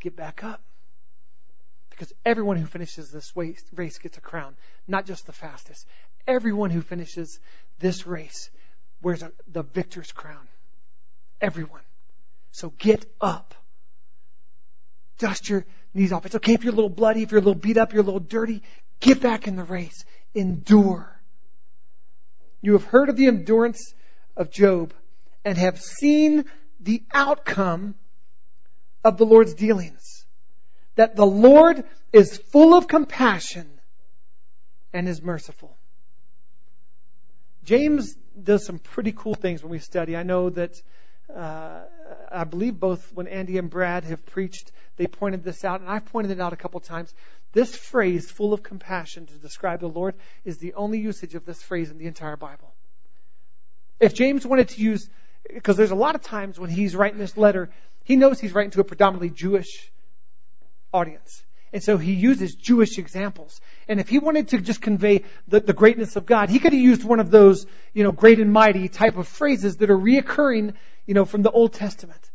get 0.01 0.17
back 0.17 0.43
up. 0.43 0.63
Because 1.91 2.13
everyone 2.25 2.57
who 2.57 2.67
finishes 2.67 3.11
this 3.11 3.37
race 3.37 3.99
gets 3.99 4.19
a 4.19 4.21
crown, 4.21 4.57
not 4.89 5.07
just 5.07 5.27
the 5.27 5.33
fastest. 5.33 5.87
Everyone 6.27 6.71
who 6.71 6.83
finishes 6.83 7.39
this 7.79 8.07
race 8.07 8.51
wears 9.01 9.23
the 9.47 9.63
victor's 9.63 10.11
crown. 10.11 10.49
Everyone. 11.41 11.83
So 12.51 12.73
get 12.79 13.05
up. 13.21 13.55
Dust 15.19 15.49
your 15.49 15.65
knees 15.95 16.13
off. 16.13 16.27
It's 16.27 16.35
okay 16.35 16.55
if 16.55 16.65
you're 16.65 16.73
a 16.73 16.77
little 16.77 16.91
bloody, 16.91 17.23
if 17.23 17.31
you're 17.31 17.41
a 17.41 17.45
little 17.45 17.61
beat 17.61 17.77
up, 17.77 17.93
you're 17.93 18.03
a 18.03 18.05
little 18.05 18.21
dirty. 18.21 18.63
Get 19.01 19.21
back 19.21 19.47
in 19.47 19.57
the 19.57 19.65
race. 19.65 20.05
Endure. 20.35 21.21
You 22.61 22.73
have 22.73 22.85
heard 22.85 23.09
of 23.09 23.17
the 23.17 23.27
endurance 23.27 23.95
of 24.37 24.51
Job 24.51 24.93
and 25.45 25.59
have 25.59 25.81
seen 25.81 26.45
the 26.81 27.03
outcome 27.13 27.95
of 29.05 29.19
the 29.19 29.27
Lord's 29.27 29.55
dealings. 29.55 30.27
That 30.97 31.17
the 31.17 31.27
Lord 31.27 31.85
is 32.13 32.39
full 32.39 32.75
of 32.75 32.89
compassion 32.89 33.69
and 34.93 35.09
is 35.09 35.21
merciful. 35.21 35.77
James 37.65 38.17
does 38.41 38.65
some 38.65 38.79
pretty 38.79 39.13
cool 39.13 39.35
things 39.35 39.63
when 39.63 39.71
we 39.71 39.79
study. 39.79 40.17
I 40.17 40.23
know 40.23 40.51
that 40.51 40.81
uh, 41.35 41.83
I 42.31 42.45
believe 42.45 42.79
both 42.79 43.13
when 43.13 43.27
Andy 43.27 43.59
and 43.59 43.71
Brad 43.71 44.05
have 44.05 44.25
preached, 44.27 44.71
they 44.97 45.07
pointed 45.07 45.43
this 45.43 45.65
out, 45.65 45.81
and 45.81 45.91
I've 45.91 46.07
pointed 46.07 46.33
it 46.33 46.41
out 46.41 46.53
a 46.53 46.57
couple 46.57 46.81
times. 46.81 47.13
This 47.53 47.75
phrase, 47.75 48.31
full 48.31 48.53
of 48.53 48.63
compassion, 48.63 49.27
to 49.27 49.35
describe 49.35 49.81
the 49.81 49.89
Lord, 49.89 50.15
is 50.45 50.59
the 50.59 50.75
only 50.75 50.99
usage 50.99 51.35
of 51.35 51.45
this 51.45 51.63
phrase 51.63 51.91
in 51.91 51.99
the 51.99 52.07
entire 52.07 52.37
Bible. 52.37 52.73
If 54.01 54.15
James 54.15 54.47
wanted 54.47 54.69
to 54.71 54.81
use, 54.81 55.09
because 55.53 55.77
there's 55.77 55.91
a 55.91 55.97
lot 55.97 56.15
of 56.15 56.23
times 56.23 56.59
when 56.59 56.71
he's 56.71 56.97
writing 56.97 57.19
this 57.19 57.37
letter, 57.37 57.71
he 58.05 58.17
knows 58.17 58.41
he's 58.41 58.53
writing 58.53 58.73
to 58.73 58.81
a 58.81 58.85
predominantly 58.85 59.31
Jewish 59.31 59.91
audience. 60.93 61.43
And 61.73 61.83
so 61.83 61.99
he 61.99 62.13
uses 62.13 62.55
Jewish 62.55 62.99
examples. 62.99 63.61
And 63.89 63.99
if 63.99 64.09
he 64.09 64.21
wanted 64.21 64.49
to 64.49 64.59
just 64.59 64.81
convey 64.81 65.25
the, 65.49 65.59
the, 65.59 65.73
greatness 65.73 66.15
of 66.15 66.25
God, 66.25 66.49
he 66.49 66.61
could 66.61 66.73
have 66.73 66.81
used 66.81 67.03
one 67.03 67.19
of 67.19 67.33
those, 67.33 67.67
you 67.93 68.05
know, 68.05 68.13
great 68.13 68.39
and 68.39 68.53
mighty 68.53 68.89
type 68.89 69.17
of 69.17 69.27
phrases 69.27 69.79
that 69.79 69.91
are 69.91 69.99
reoccurring 69.99 70.75
you 71.07 71.15
know, 71.15 71.25
from 71.25 71.43
the 71.43 71.51
Old 71.51 71.73
Testament. 71.73 72.31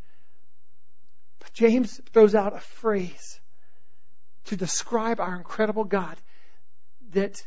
James 1.59 1.99
throws 2.13 2.35
out 2.35 2.55
a 2.55 2.61
phrase 2.61 3.37
to 4.45 4.55
describe 4.55 5.19
our 5.19 5.35
incredible 5.35 5.83
God 5.83 6.15
that 7.11 7.45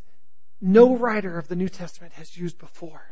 no 0.61 0.95
writer 0.95 1.39
of 1.39 1.49
the 1.49 1.57
New 1.57 1.71
Testament 1.71 2.13
has 2.13 2.37
used 2.37 2.59
before. 2.59 3.03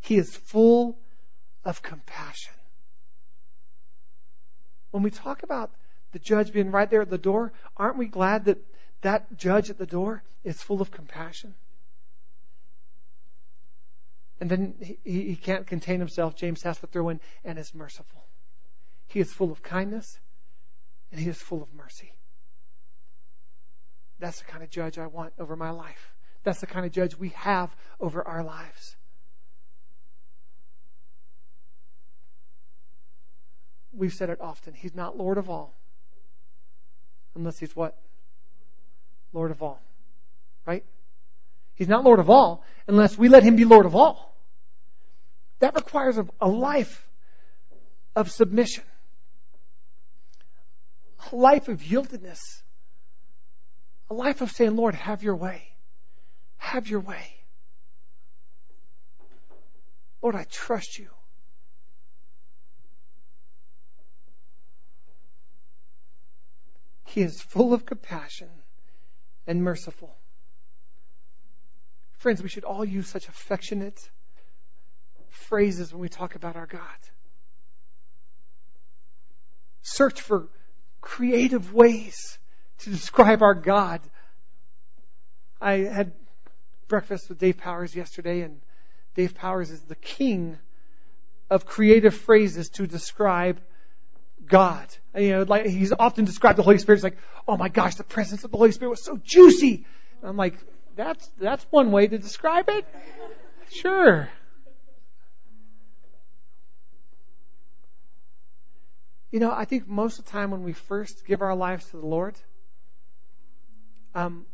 He 0.00 0.16
is 0.16 0.34
full 0.34 0.98
of 1.62 1.82
compassion. 1.82 2.54
When 4.92 5.02
we 5.02 5.10
talk 5.10 5.42
about 5.42 5.72
the 6.12 6.18
judge 6.18 6.54
being 6.54 6.70
right 6.70 6.88
there 6.88 7.02
at 7.02 7.10
the 7.10 7.18
door, 7.18 7.52
aren't 7.76 7.98
we 7.98 8.06
glad 8.06 8.46
that 8.46 8.56
that 9.02 9.36
judge 9.36 9.68
at 9.68 9.76
the 9.76 9.84
door 9.84 10.22
is 10.42 10.62
full 10.62 10.80
of 10.80 10.90
compassion? 10.90 11.54
And 14.40 14.48
then 14.48 14.74
he, 14.80 14.96
he 15.04 15.36
can't 15.36 15.66
contain 15.66 15.98
himself. 15.98 16.34
James 16.34 16.62
has 16.62 16.78
to 16.78 16.86
throw 16.86 17.10
in, 17.10 17.20
and 17.44 17.58
is 17.58 17.74
merciful. 17.74 18.24
He 19.08 19.20
is 19.20 19.32
full 19.32 19.50
of 19.50 19.62
kindness, 19.62 20.18
and 21.10 21.20
he 21.20 21.28
is 21.28 21.40
full 21.40 21.62
of 21.62 21.68
mercy. 21.74 22.12
That's 24.18 24.38
the 24.38 24.44
kind 24.44 24.62
of 24.62 24.70
judge 24.70 24.98
I 24.98 25.06
want 25.06 25.32
over 25.38 25.56
my 25.56 25.70
life. 25.70 26.12
That's 26.44 26.60
the 26.60 26.66
kind 26.66 26.84
of 26.84 26.92
judge 26.92 27.16
we 27.16 27.30
have 27.30 27.74
over 28.00 28.26
our 28.26 28.42
lives. 28.42 28.96
We've 33.92 34.12
said 34.12 34.30
it 34.30 34.40
often. 34.40 34.74
He's 34.74 34.94
not 34.94 35.16
Lord 35.16 35.38
of 35.38 35.50
all. 35.50 35.74
Unless 37.34 37.58
he's 37.58 37.74
what? 37.74 37.96
Lord 39.32 39.50
of 39.50 39.62
all. 39.62 39.80
Right? 40.66 40.84
He's 41.74 41.88
not 41.88 42.04
Lord 42.04 42.18
of 42.18 42.28
all 42.28 42.64
unless 42.86 43.16
we 43.16 43.28
let 43.28 43.42
him 43.42 43.56
be 43.56 43.64
Lord 43.64 43.86
of 43.86 43.94
all. 43.94 44.34
That 45.60 45.74
requires 45.74 46.18
a, 46.40 46.48
life 46.48 47.06
of 48.14 48.30
submission, 48.30 48.84
a 51.32 51.36
life 51.36 51.68
of 51.68 51.80
yieldedness, 51.80 52.62
a 54.10 54.14
life 54.14 54.40
of 54.40 54.50
saying, 54.50 54.76
Lord, 54.76 54.94
have 54.94 55.22
your 55.22 55.36
way. 55.36 55.62
Have 56.56 56.88
your 56.88 57.00
way. 57.00 57.34
Lord, 60.22 60.34
I 60.34 60.44
trust 60.44 60.98
you. 60.98 61.08
He 67.06 67.22
is 67.22 67.40
full 67.40 67.72
of 67.72 67.86
compassion 67.86 68.48
and 69.46 69.62
merciful. 69.62 70.14
Friends, 72.18 72.42
we 72.42 72.48
should 72.48 72.64
all 72.64 72.84
use 72.84 73.08
such 73.08 73.28
affectionate 73.28 74.10
phrases 75.28 75.92
when 75.92 76.02
we 76.02 76.08
talk 76.08 76.34
about 76.34 76.56
our 76.56 76.66
God. 76.66 76.80
Search 79.82 80.20
for 80.20 80.48
creative 81.00 81.72
ways 81.72 82.38
to 82.78 82.90
describe 82.90 83.42
our 83.42 83.54
God. 83.54 84.00
I 85.60 85.78
had 85.78 86.12
breakfast 86.88 87.28
with 87.28 87.38
Dave 87.38 87.58
Powers 87.58 87.94
yesterday, 87.94 88.42
and 88.42 88.60
Dave 89.14 89.34
Powers 89.34 89.70
is 89.70 89.80
the 89.82 89.96
king 89.96 90.58
of 91.50 91.66
creative 91.66 92.14
phrases 92.14 92.68
to 92.70 92.86
describe 92.86 93.60
God. 94.46 94.86
You 95.16 95.30
know, 95.30 95.42
like 95.42 95.66
he's 95.66 95.92
often 95.98 96.24
described 96.24 96.58
the 96.58 96.62
Holy 96.62 96.78
Spirit 96.78 96.98
as 96.98 97.04
like, 97.04 97.18
"Oh 97.46 97.56
my 97.56 97.68
gosh, 97.68 97.96
the 97.96 98.04
presence 98.04 98.44
of 98.44 98.50
the 98.50 98.56
Holy 98.56 98.72
Spirit 98.72 98.90
was 98.90 99.04
so 99.04 99.16
juicy." 99.16 99.86
And 100.20 100.30
I'm 100.30 100.36
like, 100.36 100.54
"That's 100.96 101.26
that's 101.38 101.64
one 101.70 101.90
way 101.90 102.06
to 102.06 102.18
describe 102.18 102.68
it." 102.68 102.86
Sure. 103.70 104.30
You 109.30 109.40
know, 109.40 109.52
I 109.52 109.64
think 109.64 109.86
most 109.86 110.18
of 110.18 110.24
the 110.24 110.30
time 110.30 110.50
when 110.50 110.62
we 110.62 110.72
first 110.72 111.26
give 111.26 111.42
our 111.42 111.54
lives 111.54 111.84
to 111.86 111.98
the 111.98 112.06
Lord, 112.06 112.34
um, 114.14 114.46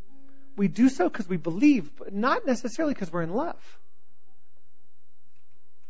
we 0.57 0.69
do 0.69 0.89
so 0.89 1.09
because 1.09 1.29
we 1.29 1.37
believe, 1.37 1.97
but 1.97 2.13
not 2.13 2.47
necessarily 2.47 2.95
because 2.95 3.13
we're 3.13 3.23
in 3.23 3.35
love. 3.35 3.61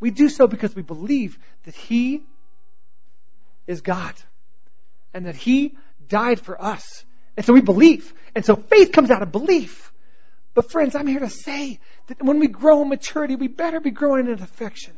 We 0.01 0.11
do 0.11 0.29
so 0.29 0.47
because 0.47 0.75
we 0.75 0.83
believe 0.83 1.39
that 1.65 1.75
He 1.75 2.23
is 3.67 3.81
God 3.81 4.15
and 5.15 5.27
that 5.27 5.37
He 5.37 5.77
died 6.07 6.41
for 6.41 6.63
us. 6.63 7.05
And 7.37 7.47
so 7.47 7.53
we 7.53 7.63
believe. 7.63 8.13
And 8.35 8.45
so 8.45 8.55
faith 8.55 8.93
comes 8.93 9.11
out 9.11 9.23
of 9.23 9.33
belief. 9.33 9.93
But 10.53 10.71
friends, 10.71 10.95
I'm 10.95 11.07
here 11.07 11.21
to 11.21 11.31
say 11.31 11.81
that 12.09 12.23
when 12.23 12.39
we 12.39 12.49
grow 12.49 12.83
in 12.83 12.89
maturity, 12.89 13.35
we 13.35 13.49
better 13.49 13.81
be 13.81 13.91
growing 13.91 14.27
in 14.27 14.43
affection. 14.43 14.93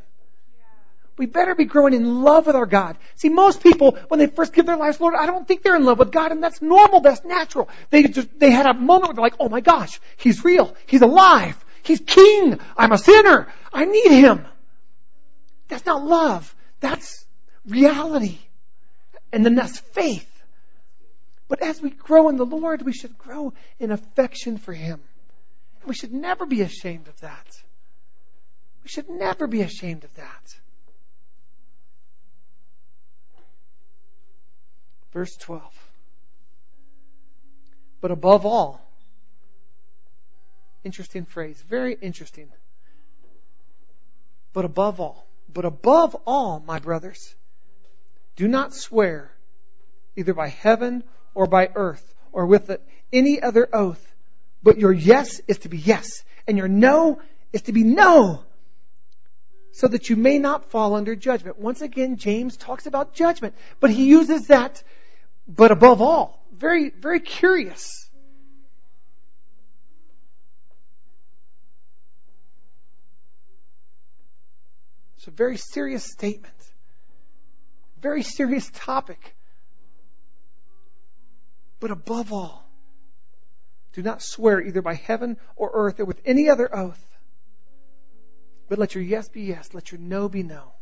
We 1.18 1.26
better 1.26 1.54
be 1.54 1.64
growing 1.64 1.94
in 1.94 2.22
love 2.22 2.46
with 2.46 2.56
our 2.56 2.66
God. 2.66 2.98
See, 3.14 3.30
most 3.30 3.62
people, 3.62 3.98
when 4.08 4.20
they 4.20 4.26
first 4.26 4.52
give 4.52 4.66
their 4.66 4.76
lives, 4.76 4.96
to 4.96 4.98
the 4.98 5.04
Lord, 5.04 5.14
I 5.14 5.26
don't 5.26 5.48
think 5.48 5.62
they're 5.62 5.76
in 5.76 5.84
love 5.84 5.98
with 5.98 6.12
God, 6.12 6.30
and 6.30 6.42
that's 6.42 6.60
normal, 6.60 7.00
that's 7.00 7.24
natural. 7.24 7.68
They 7.90 8.02
just, 8.02 8.38
they 8.38 8.50
had 8.50 8.66
a 8.66 8.74
moment 8.74 9.04
where 9.04 9.14
they're 9.14 9.22
like, 9.22 9.36
oh 9.40 9.48
my 9.48 9.60
gosh, 9.60 9.98
He's 10.18 10.44
real, 10.44 10.76
He's 10.86 11.02
alive, 11.02 11.56
He's 11.82 12.00
King, 12.00 12.60
I'm 12.76 12.92
a 12.92 12.98
sinner, 12.98 13.48
I 13.72 13.86
need 13.86 14.10
Him. 14.10 14.46
That's 15.68 15.86
not 15.86 16.04
love. 16.04 16.54
That's 16.80 17.24
reality. 17.66 18.38
And 19.32 19.44
then 19.44 19.54
that's 19.54 19.78
faith. 19.78 20.30
But 21.48 21.62
as 21.62 21.80
we 21.80 21.90
grow 21.90 22.28
in 22.28 22.36
the 22.36 22.46
Lord, 22.46 22.82
we 22.82 22.92
should 22.92 23.16
grow 23.16 23.54
in 23.78 23.90
affection 23.90 24.58
for 24.58 24.72
Him. 24.72 25.00
We 25.86 25.94
should 25.94 26.12
never 26.12 26.46
be 26.46 26.62
ashamed 26.62 27.08
of 27.08 27.18
that. 27.20 27.46
We 28.82 28.88
should 28.88 29.08
never 29.08 29.46
be 29.46 29.62
ashamed 29.62 30.04
of 30.04 30.14
that. 30.14 30.56
Verse 35.16 35.34
12. 35.38 35.62
But 38.02 38.10
above 38.10 38.44
all, 38.44 38.86
interesting 40.84 41.24
phrase, 41.24 41.58
very 41.70 41.96
interesting. 42.02 42.48
But 44.52 44.66
above 44.66 45.00
all, 45.00 45.26
but 45.50 45.64
above 45.64 46.14
all, 46.26 46.62
my 46.66 46.80
brothers, 46.80 47.34
do 48.36 48.46
not 48.46 48.74
swear 48.74 49.32
either 50.16 50.34
by 50.34 50.48
heaven 50.48 51.02
or 51.34 51.46
by 51.46 51.70
earth 51.74 52.14
or 52.30 52.44
with 52.44 52.70
any 53.10 53.40
other 53.40 53.66
oath, 53.72 54.14
but 54.62 54.76
your 54.76 54.92
yes 54.92 55.40
is 55.48 55.60
to 55.60 55.70
be 55.70 55.78
yes, 55.78 56.24
and 56.46 56.58
your 56.58 56.68
no 56.68 57.22
is 57.54 57.62
to 57.62 57.72
be 57.72 57.84
no, 57.84 58.44
so 59.72 59.88
that 59.88 60.10
you 60.10 60.16
may 60.16 60.38
not 60.38 60.70
fall 60.70 60.94
under 60.94 61.16
judgment. 61.16 61.58
Once 61.58 61.80
again, 61.80 62.18
James 62.18 62.58
talks 62.58 62.84
about 62.84 63.14
judgment, 63.14 63.54
but 63.80 63.88
he 63.90 64.08
uses 64.08 64.48
that 64.48 64.82
but 65.48 65.70
above 65.70 66.00
all, 66.00 66.44
very, 66.52 66.90
very 66.90 67.20
curious. 67.20 68.08
It's 75.16 75.26
a 75.26 75.30
very 75.30 75.56
serious 75.56 76.04
statement. 76.04 76.54
Very 78.00 78.22
serious 78.22 78.70
topic. 78.72 79.34
But 81.80 81.90
above 81.90 82.32
all, 82.32 82.64
do 83.92 84.02
not 84.02 84.22
swear 84.22 84.60
either 84.60 84.82
by 84.82 84.94
heaven 84.94 85.36
or 85.56 85.70
earth 85.72 86.00
or 86.00 86.04
with 86.04 86.20
any 86.24 86.48
other 86.48 86.74
oath. 86.74 87.02
But 88.68 88.78
let 88.78 88.94
your 88.94 89.04
yes 89.04 89.28
be 89.28 89.42
yes, 89.42 89.74
let 89.74 89.92
your 89.92 90.00
no 90.00 90.28
be 90.28 90.42
no. 90.42 90.75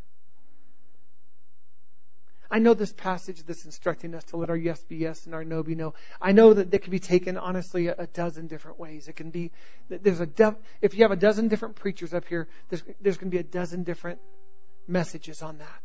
I 2.49 2.59
know 2.59 2.73
this 2.73 2.93
passage 2.93 3.43
that's 3.43 3.65
instructing 3.65 4.13
us 4.13 4.23
to 4.25 4.37
let 4.37 4.49
our 4.49 4.55
yes 4.55 4.81
be 4.83 4.97
yes 4.97 5.25
and 5.25 5.33
our 5.33 5.43
no 5.43 5.63
be 5.63 5.75
no. 5.75 5.93
I 6.21 6.31
know 6.31 6.53
that 6.53 6.73
it 6.73 6.83
can 6.83 6.91
be 6.91 6.99
taken 6.99 7.37
honestly 7.37 7.87
a, 7.87 8.07
dozen 8.07 8.47
different 8.47 8.79
ways. 8.79 9.07
It 9.07 9.15
can 9.15 9.31
be 9.31 9.51
there's 9.89 10.21
a 10.21 10.55
if 10.81 10.93
you 10.93 11.03
have 11.03 11.11
a 11.11 11.15
dozen 11.15 11.47
different 11.47 11.75
preachers 11.75 12.13
up 12.13 12.25
here, 12.25 12.47
there's 12.69 12.83
there's 13.01 13.17
going 13.17 13.31
to 13.31 13.35
be 13.35 13.39
a 13.39 13.43
dozen 13.43 13.83
different 13.83 14.19
messages 14.87 15.41
on 15.41 15.57
that. 15.57 15.81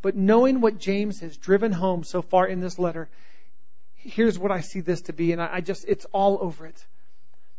But 0.00 0.16
knowing 0.16 0.60
what 0.60 0.78
James 0.78 1.20
has 1.20 1.36
driven 1.36 1.72
home 1.72 2.04
so 2.04 2.22
far 2.22 2.46
in 2.46 2.60
this 2.60 2.78
letter, 2.78 3.08
here's 3.96 4.38
what 4.38 4.52
I 4.52 4.60
see 4.60 4.80
this 4.80 5.02
to 5.02 5.12
be, 5.12 5.32
and 5.32 5.42
I, 5.42 5.48
I 5.54 5.60
just 5.60 5.84
it's 5.86 6.06
all 6.12 6.38
over 6.40 6.66
it. 6.66 6.86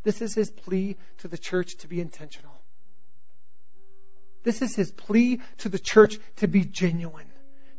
This 0.03 0.21
is 0.21 0.33
his 0.33 0.49
plea 0.49 0.97
to 1.19 1.27
the 1.27 1.37
church 1.37 1.77
to 1.79 1.87
be 1.87 2.01
intentional. 2.01 2.53
This 4.43 4.61
is 4.61 4.75
his 4.75 4.91
plea 4.91 5.41
to 5.59 5.69
the 5.69 5.79
church 5.79 6.17
to 6.37 6.47
be 6.47 6.63
genuine 6.63 7.28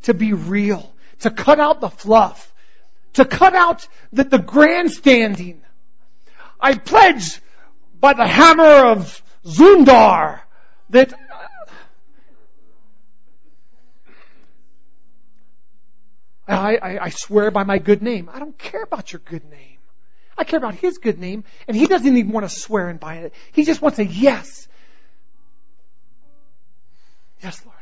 to 0.02 0.14
be 0.14 0.32
real, 0.32 0.92
to 1.20 1.30
cut 1.30 1.60
out 1.60 1.80
the 1.80 1.90
fluff, 1.90 2.52
to 3.14 3.24
cut 3.24 3.54
out 3.54 3.86
the, 4.12 4.24
the 4.24 4.38
grandstanding. 4.38 5.60
I 6.60 6.74
pledge 6.74 7.40
by 7.98 8.14
the 8.14 8.26
hammer 8.26 8.86
of 8.86 9.22
Zundar 9.44 10.40
that 10.90 11.12
uh, 11.12 11.16
I, 16.48 16.76
I, 16.76 17.04
I, 17.04 17.08
swear 17.10 17.50
by 17.50 17.64
my 17.64 17.78
good 17.78 18.02
name. 18.02 18.28
I 18.32 18.38
don't 18.38 18.58
care 18.58 18.82
about 18.82 19.12
your 19.12 19.20
good 19.24 19.48
name. 19.48 19.78
I 20.36 20.44
care 20.44 20.58
about 20.58 20.74
his 20.74 20.98
good 20.98 21.18
name, 21.18 21.44
and 21.68 21.76
he 21.76 21.86
doesn't 21.86 22.16
even 22.16 22.32
want 22.32 22.48
to 22.48 22.54
swear 22.54 22.88
and 22.88 22.98
by 22.98 23.16
it. 23.16 23.34
He 23.52 23.64
just 23.64 23.80
wants 23.80 23.98
a 23.98 24.04
yes. 24.04 24.66
Yes, 27.42 27.62
Lord. 27.64 27.80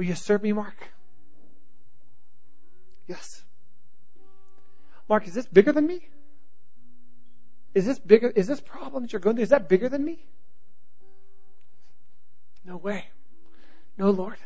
Will 0.00 0.06
you 0.06 0.14
serve 0.14 0.42
me, 0.42 0.54
Mark? 0.54 0.76
Yes. 3.06 3.42
Mark, 5.10 5.28
is 5.28 5.34
this 5.34 5.44
bigger 5.44 5.72
than 5.72 5.86
me? 5.86 6.08
Is 7.74 7.84
this 7.84 7.98
bigger? 7.98 8.28
Is 8.28 8.46
this 8.46 8.62
problem 8.62 9.02
that 9.02 9.12
you're 9.12 9.20
going 9.20 9.36
through? 9.36 9.42
Is 9.42 9.50
that 9.50 9.68
bigger 9.68 9.90
than 9.90 10.02
me? 10.02 10.24
No 12.64 12.78
way. 12.78 13.04
No, 13.98 14.08
Lord. 14.08 14.38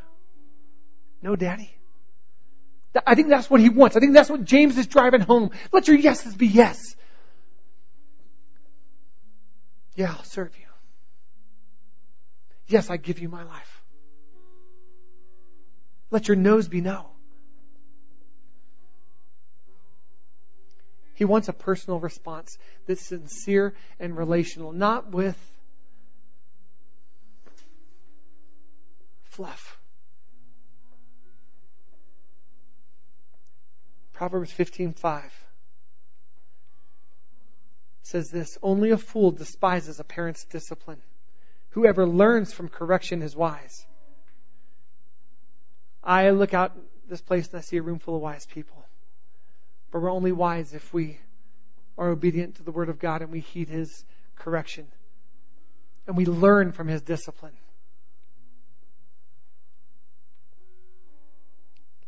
No, 1.22 1.36
Daddy. 1.36 1.72
I 3.06 3.14
think 3.14 3.28
that's 3.28 3.48
what 3.48 3.60
he 3.60 3.68
wants. 3.68 3.96
I 3.96 4.00
think 4.00 4.12
that's 4.12 4.28
what 4.28 4.44
James 4.44 4.76
is 4.76 4.88
driving 4.88 5.20
home. 5.20 5.52
Let 5.70 5.86
your 5.86 5.96
yeses 5.96 6.34
be 6.34 6.48
yes. 6.48 6.96
Yeah, 9.94 10.14
I'll 10.18 10.24
serve 10.24 10.52
you. 10.58 10.66
Yes, 12.66 12.90
I 12.90 12.96
give 12.96 13.20
you 13.20 13.28
my 13.28 13.44
life. 13.44 13.83
Let 16.14 16.28
your 16.28 16.36
nose 16.36 16.68
be 16.68 16.80
no. 16.80 17.06
He 21.14 21.24
wants 21.24 21.48
a 21.48 21.52
personal 21.52 21.98
response 21.98 22.56
that's 22.86 23.04
sincere 23.04 23.74
and 23.98 24.16
relational, 24.16 24.70
not 24.70 25.10
with 25.10 25.36
fluff. 29.24 29.76
Proverbs 34.12 34.52
15:5 34.52 35.24
says 38.04 38.30
this, 38.30 38.56
only 38.62 38.92
a 38.92 38.98
fool 38.98 39.32
despises 39.32 39.98
a 39.98 40.04
parent's 40.04 40.44
discipline. 40.44 41.02
Whoever 41.70 42.06
learns 42.06 42.52
from 42.52 42.68
correction 42.68 43.20
is 43.20 43.34
wise. 43.34 43.84
I 46.04 46.30
look 46.30 46.52
out 46.54 46.72
this 47.08 47.20
place 47.20 47.48
and 47.48 47.58
I 47.58 47.60
see 47.62 47.78
a 47.78 47.82
room 47.82 47.98
full 47.98 48.16
of 48.16 48.22
wise 48.22 48.46
people. 48.46 48.84
But 49.90 50.02
we're 50.02 50.12
only 50.12 50.32
wise 50.32 50.74
if 50.74 50.92
we 50.92 51.18
are 51.96 52.08
obedient 52.08 52.56
to 52.56 52.62
the 52.62 52.72
Word 52.72 52.88
of 52.88 52.98
God 52.98 53.22
and 53.22 53.32
we 53.32 53.40
heed 53.40 53.68
His 53.68 54.04
correction. 54.36 54.86
And 56.06 56.16
we 56.16 56.26
learn 56.26 56.72
from 56.72 56.88
His 56.88 57.00
discipline. 57.00 57.56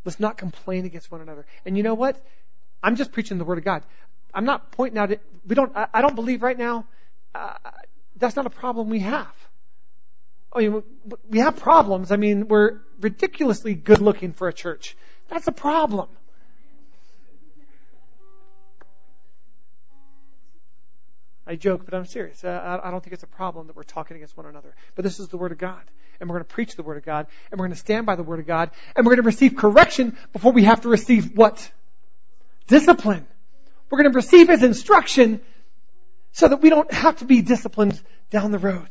Let's 0.05 0.21
not 0.21 0.37
complain 0.37 0.85
against 0.85 1.11
one 1.11 1.21
another. 1.21 1.47
And 1.65 1.77
you 1.77 1.83
know 1.83 1.95
what? 1.95 2.17
I'm 2.83 2.97
just 2.97 3.13
preaching 3.13 3.39
the 3.39 3.45
Word 3.45 3.59
of 3.59 3.65
God. 3.65 3.83
I'm 4.33 4.45
not 4.45 4.71
pointing 4.71 4.99
out 4.99 5.11
it. 5.11 5.21
We 5.47 5.55
don't. 5.55 5.73
I, 5.75 6.03
don't 6.03 6.15
believe 6.15 6.43
right 6.43 6.59
now. 6.59 6.87
Uh, 7.35 7.55
that's 8.17 8.37
not 8.37 8.47
a 8.47 8.51
problem 8.51 8.91
we 8.91 9.01
have. 9.01 9.35
I 10.57 10.61
mean, 10.61 10.83
we 11.29 11.41
have 11.41 11.57
problems. 11.57 12.11
I 12.11 12.17
mean, 12.17 12.49
we're 12.49 12.81
ridiculously 13.01 13.75
good 13.75 14.01
looking 14.01 14.33
for 14.33 14.49
a 14.49 14.53
church. 14.53 14.97
That's 15.29 15.47
a 15.47 15.53
problem. 15.53 16.09
I 21.47 21.57
joke, 21.57 21.85
but 21.85 21.95
I'm 21.95 22.07
serious. 22.07 22.43
I 22.43 22.91
don't 22.91 23.05
think 23.05 23.13
it's 23.13 23.23
a 23.23 23.29
problem 23.29 23.69
that 23.69 23.77
we're 23.77 23.85
talking 23.85 24.17
against 24.17 24.37
one 24.37 24.47
another. 24.47 24.75
But 24.95 25.05
this 25.05 25.21
is 25.21 25.29
the 25.29 25.37
Word 25.37 25.53
of 25.53 25.59
God. 25.59 25.83
And 26.19 26.29
we're 26.29 26.37
going 26.37 26.47
to 26.47 26.55
preach 26.55 26.75
the 26.75 26.83
Word 26.83 26.97
of 26.97 27.05
God. 27.05 27.27
And 27.51 27.61
we're 27.61 27.67
going 27.67 27.75
to 27.75 27.79
stand 27.79 28.07
by 28.07 28.17
the 28.17 28.23
Word 28.23 28.41
of 28.41 28.47
God. 28.47 28.71
And 28.97 29.05
we're 29.05 29.11
going 29.11 29.23
to 29.23 29.27
receive 29.27 29.57
correction 29.57 30.17
before 30.33 30.53
we 30.53 30.65
have 30.65 30.81
to 30.81 30.89
receive 30.89 31.37
what? 31.37 31.71
Discipline. 32.67 33.27
We're 33.91 33.99
going 33.99 34.11
to 34.11 34.17
receive 34.17 34.49
His 34.49 34.63
instruction 34.63 35.41
so 36.33 36.49
that 36.49 36.63
we 36.63 36.71
don't 36.71 36.93
have 36.93 37.19
to 37.19 37.27
be 37.27 37.43
disciplined 37.43 38.01
down 38.31 38.51
the 38.51 38.59
road. 38.59 38.89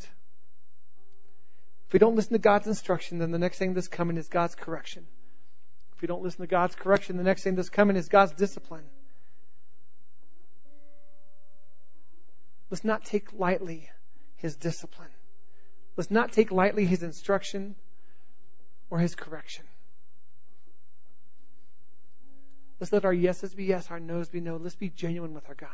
If 1.88 1.94
we 1.94 2.00
don't 2.00 2.16
listen 2.16 2.34
to 2.34 2.40
God's 2.40 2.68
instruction, 2.68 3.20
then 3.20 3.32
the 3.32 3.40
next 3.40 3.58
thing 3.58 3.74
that's 3.74 3.88
coming 3.88 4.18
is 4.18 4.28
God's 4.28 4.56
correction. 4.56 5.06
If 5.96 6.02
we 6.02 6.08
don't 6.08 6.24
listen 6.24 6.42
to 6.42 6.48
God's 6.48 6.76
correction, 6.76 7.18
the 7.18 7.24
next 7.24 7.44
thing 7.44 7.56
that's 7.56 7.70
coming 7.70 7.96
is 7.96 8.10
God's 8.10 8.34
discipline. 8.34 8.84
Let's 12.70 12.84
not 12.84 13.06
take 13.06 13.32
lightly 13.34 13.90
his 14.38 14.56
discipline. 14.56 15.10
Let's 15.96 16.12
not 16.12 16.32
take 16.32 16.52
lightly 16.52 16.86
his 16.86 17.04
instruction 17.04 17.76
or 18.90 19.00
his 19.00 19.16
correction. 19.16 19.66
Let's 22.80 22.92
let 22.92 23.06
our 23.06 23.14
yeses 23.14 23.54
be 23.54 23.66
yes, 23.66 23.90
our 23.90 24.00
noes 24.00 24.28
be 24.28 24.42
no. 24.42 24.58
Let's 24.58 24.76
be 24.76 24.90
genuine 24.90 25.34
with 25.34 25.48
our 25.48 25.56
God. 25.56 25.70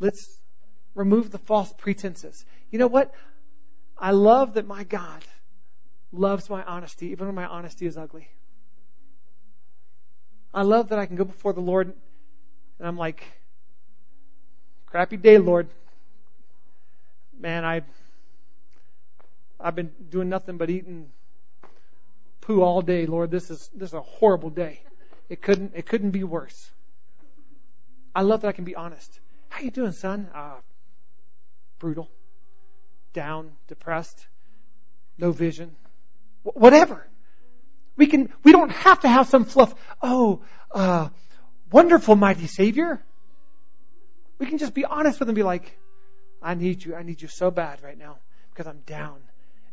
Let's 0.00 0.40
remove 0.94 1.30
the 1.30 1.38
false 1.38 1.72
pretenses. 1.76 2.44
You 2.70 2.78
know 2.78 2.86
what? 2.86 3.14
I 4.02 4.10
love 4.10 4.54
that 4.54 4.66
my 4.66 4.82
God 4.82 5.24
loves 6.10 6.50
my 6.50 6.64
honesty, 6.64 7.06
even 7.10 7.26
when 7.26 7.36
my 7.36 7.46
honesty 7.46 7.86
is 7.86 7.96
ugly. 7.96 8.28
I 10.52 10.62
love 10.62 10.88
that 10.88 10.98
I 10.98 11.06
can 11.06 11.14
go 11.14 11.24
before 11.24 11.52
the 11.52 11.60
Lord 11.60 11.94
and 12.80 12.88
I'm 12.88 12.98
like, 12.98 13.22
crappy 14.86 15.16
day, 15.16 15.38
Lord. 15.38 15.68
Man, 17.38 17.64
I, 17.64 17.82
I've 19.60 19.76
been 19.76 19.92
doing 20.10 20.28
nothing 20.28 20.56
but 20.56 20.68
eating 20.68 21.08
poo 22.40 22.60
all 22.60 22.82
day, 22.82 23.06
Lord. 23.06 23.30
This 23.30 23.50
is, 23.50 23.70
this 23.72 23.90
is 23.90 23.94
a 23.94 24.00
horrible 24.00 24.50
day. 24.50 24.80
It 25.28 25.40
couldn't, 25.40 25.74
it 25.76 25.86
couldn't 25.86 26.10
be 26.10 26.24
worse. 26.24 26.72
I 28.16 28.22
love 28.22 28.40
that 28.40 28.48
I 28.48 28.52
can 28.52 28.64
be 28.64 28.74
honest. 28.74 29.20
How 29.48 29.60
you 29.60 29.70
doing, 29.70 29.92
son? 29.92 30.28
Uh, 30.34 30.56
brutal, 31.78 32.10
down, 33.12 33.52
depressed, 33.68 34.26
no 35.18 35.32
vision, 35.32 35.74
whatever. 36.42 37.06
We 37.96 38.06
can, 38.06 38.32
we 38.42 38.52
don't 38.52 38.70
have 38.70 39.00
to 39.00 39.08
have 39.08 39.28
some 39.28 39.44
fluff. 39.44 39.74
Oh, 40.00 40.42
uh, 40.70 41.08
wonderful, 41.70 42.16
mighty 42.16 42.46
Savior. 42.46 43.02
We 44.38 44.46
can 44.46 44.58
just 44.58 44.74
be 44.74 44.84
honest 44.84 45.20
with 45.20 45.28
him 45.28 45.30
and 45.30 45.36
be 45.36 45.42
like, 45.42 45.78
I 46.42 46.54
need 46.54 46.84
you. 46.84 46.94
I 46.96 47.02
need 47.02 47.22
you 47.22 47.28
so 47.28 47.50
bad 47.50 47.82
right 47.82 47.96
now 47.96 48.18
because 48.50 48.66
I'm 48.66 48.80
down. 48.86 49.20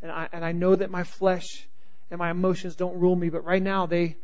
And 0.02 0.12
I, 0.12 0.30
and 0.32 0.46
I 0.46 0.52
know 0.52 0.76
that 0.76 0.92
my 0.92 1.04
flesh 1.04 1.68
and 2.12 2.20
my 2.20 2.30
emotions 2.30 2.76
don't 2.76 3.00
rule 3.00 3.16
me, 3.16 3.30
but 3.30 3.44
right 3.44 3.62
now 3.62 3.86
they, 3.86 4.16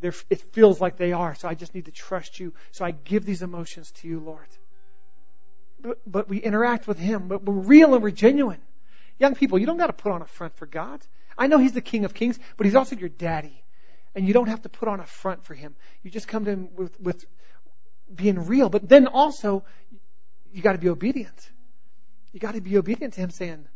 they, 0.00 0.10
it 0.30 0.40
feels 0.52 0.80
like 0.80 0.96
they 0.96 1.12
are. 1.12 1.34
So 1.34 1.48
I 1.48 1.54
just 1.54 1.74
need 1.74 1.86
to 1.86 1.92
trust 1.92 2.40
you. 2.40 2.52
So 2.72 2.84
I 2.84 2.90
give 2.90 3.24
these 3.24 3.42
emotions 3.42 3.90
to 3.96 4.08
you, 4.08 4.20
Lord. 4.20 4.48
But, 6.06 6.28
we 6.28 6.38
interact 6.38 6.86
with 6.88 6.98
Him, 6.98 7.28
but 7.28 7.42
we're 7.44 7.54
real 7.54 7.94
and 7.94 8.02
we're 8.02 8.10
genuine. 8.10 8.60
Young 9.18 9.34
people, 9.34 9.58
you 9.58 9.66
don't 9.66 9.76
got 9.76 9.86
to 9.88 9.92
put 9.92 10.12
on 10.12 10.22
a 10.22 10.26
front 10.26 10.56
for 10.56 10.66
God. 10.66 11.00
I 11.36 11.46
know 11.46 11.58
He's 11.58 11.72
the 11.72 11.80
King 11.80 12.04
of 12.04 12.14
Kings, 12.14 12.38
but 12.56 12.66
He's 12.66 12.74
also 12.74 12.96
your 12.96 13.08
daddy. 13.08 13.62
And 14.14 14.26
you 14.26 14.34
don't 14.34 14.48
have 14.48 14.62
to 14.62 14.68
put 14.68 14.88
on 14.88 15.00
a 15.00 15.06
front 15.06 15.44
for 15.44 15.54
Him. 15.54 15.76
You 16.02 16.10
just 16.10 16.26
come 16.26 16.44
to 16.44 16.50
Him 16.50 16.68
with, 16.74 17.00
with 17.00 17.24
being 18.12 18.46
real. 18.46 18.68
But 18.68 18.88
then 18.88 19.06
also, 19.06 19.64
you 20.52 20.62
got 20.62 20.72
to 20.72 20.78
be 20.78 20.88
obedient. 20.88 21.50
You 22.32 22.40
got 22.40 22.54
to 22.54 22.60
be 22.60 22.76
obedient 22.76 23.14
to 23.14 23.20
Him 23.20 23.30
saying, 23.30 23.66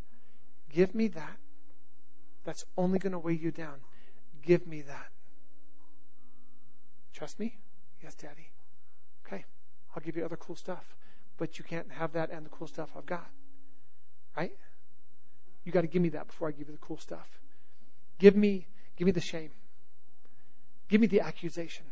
Give 0.73 0.95
me 0.95 1.09
that. 1.09 1.37
That's 2.45 2.65
only 2.77 2.99
going 2.99 3.13
to 3.13 3.19
weigh 3.19 3.35
you 3.35 3.51
down. 3.51 3.75
Give 4.43 4.67
me 4.67 4.83
that. 4.83 5.09
Trust 7.13 7.39
me? 7.39 7.55
Yes, 8.03 8.15
Daddy. 8.15 8.51
Okay. 9.27 9.45
I'll 9.95 10.03
give 10.03 10.17
you 10.17 10.25
other 10.25 10.37
cool 10.37 10.57
stuff. 10.57 10.85
But 11.39 11.59
you 11.59 11.65
can't 11.65 11.91
have 11.93 12.13
that 12.13 12.31
and 12.31 12.45
the 12.45 12.51
cool 12.51 12.67
stuff 12.67 12.91
I've 12.97 13.07
got. 13.07 13.29
Right? 14.37 14.53
You 15.65 15.73
got 15.73 15.83
to 15.83 15.87
give 15.87 16.03
me 16.03 16.11
that 16.11 16.27
before 16.27 16.49
I 16.49 16.53
give 16.53 16.69
you 16.69 16.75
the 16.75 16.81
cool 16.81 16.99
stuff. 16.99 17.29
Give 18.19 18.37
me, 18.37 18.67
give 18.97 19.07
me 19.07 19.13
the 19.13 19.21
shame. 19.21 19.51
Give 20.89 21.01
me 21.01 21.07
the 21.07 21.21
accusation. 21.21 21.87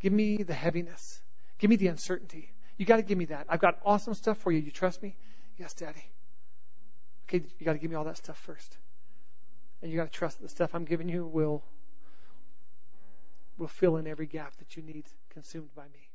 Give 0.00 0.12
me 0.12 0.42
the 0.42 0.54
heaviness. 0.54 1.20
Give 1.58 1.70
me 1.70 1.76
the 1.76 1.88
uncertainty. 1.88 2.52
You 2.76 2.84
got 2.84 2.96
to 2.96 3.02
give 3.02 3.16
me 3.16 3.26
that. 3.26 3.46
I've 3.48 3.60
got 3.60 3.78
awesome 3.84 4.14
stuff 4.14 4.38
for 4.38 4.52
you. 4.52 4.60
You 4.60 4.70
trust 4.70 5.02
me? 5.02 5.16
Yes, 5.58 5.72
Daddy. 5.74 6.04
Okay, 7.28 7.44
you 7.58 7.64
got 7.64 7.72
to 7.72 7.78
give 7.78 7.90
me 7.90 7.96
all 7.96 8.04
that 8.04 8.18
stuff 8.18 8.38
first. 8.38 8.76
And 9.82 9.90
you 9.90 9.96
got 9.96 10.04
to 10.04 10.18
trust 10.18 10.38
that 10.38 10.44
the 10.44 10.48
stuff 10.50 10.74
I'm 10.74 10.84
giving 10.84 11.08
you 11.08 11.26
will 11.26 11.64
will 13.58 13.68
fill 13.68 13.96
in 13.96 14.06
every 14.06 14.26
gap 14.26 14.54
that 14.58 14.76
you 14.76 14.82
need 14.82 15.04
consumed 15.30 15.74
by 15.74 15.84
me. 15.84 16.05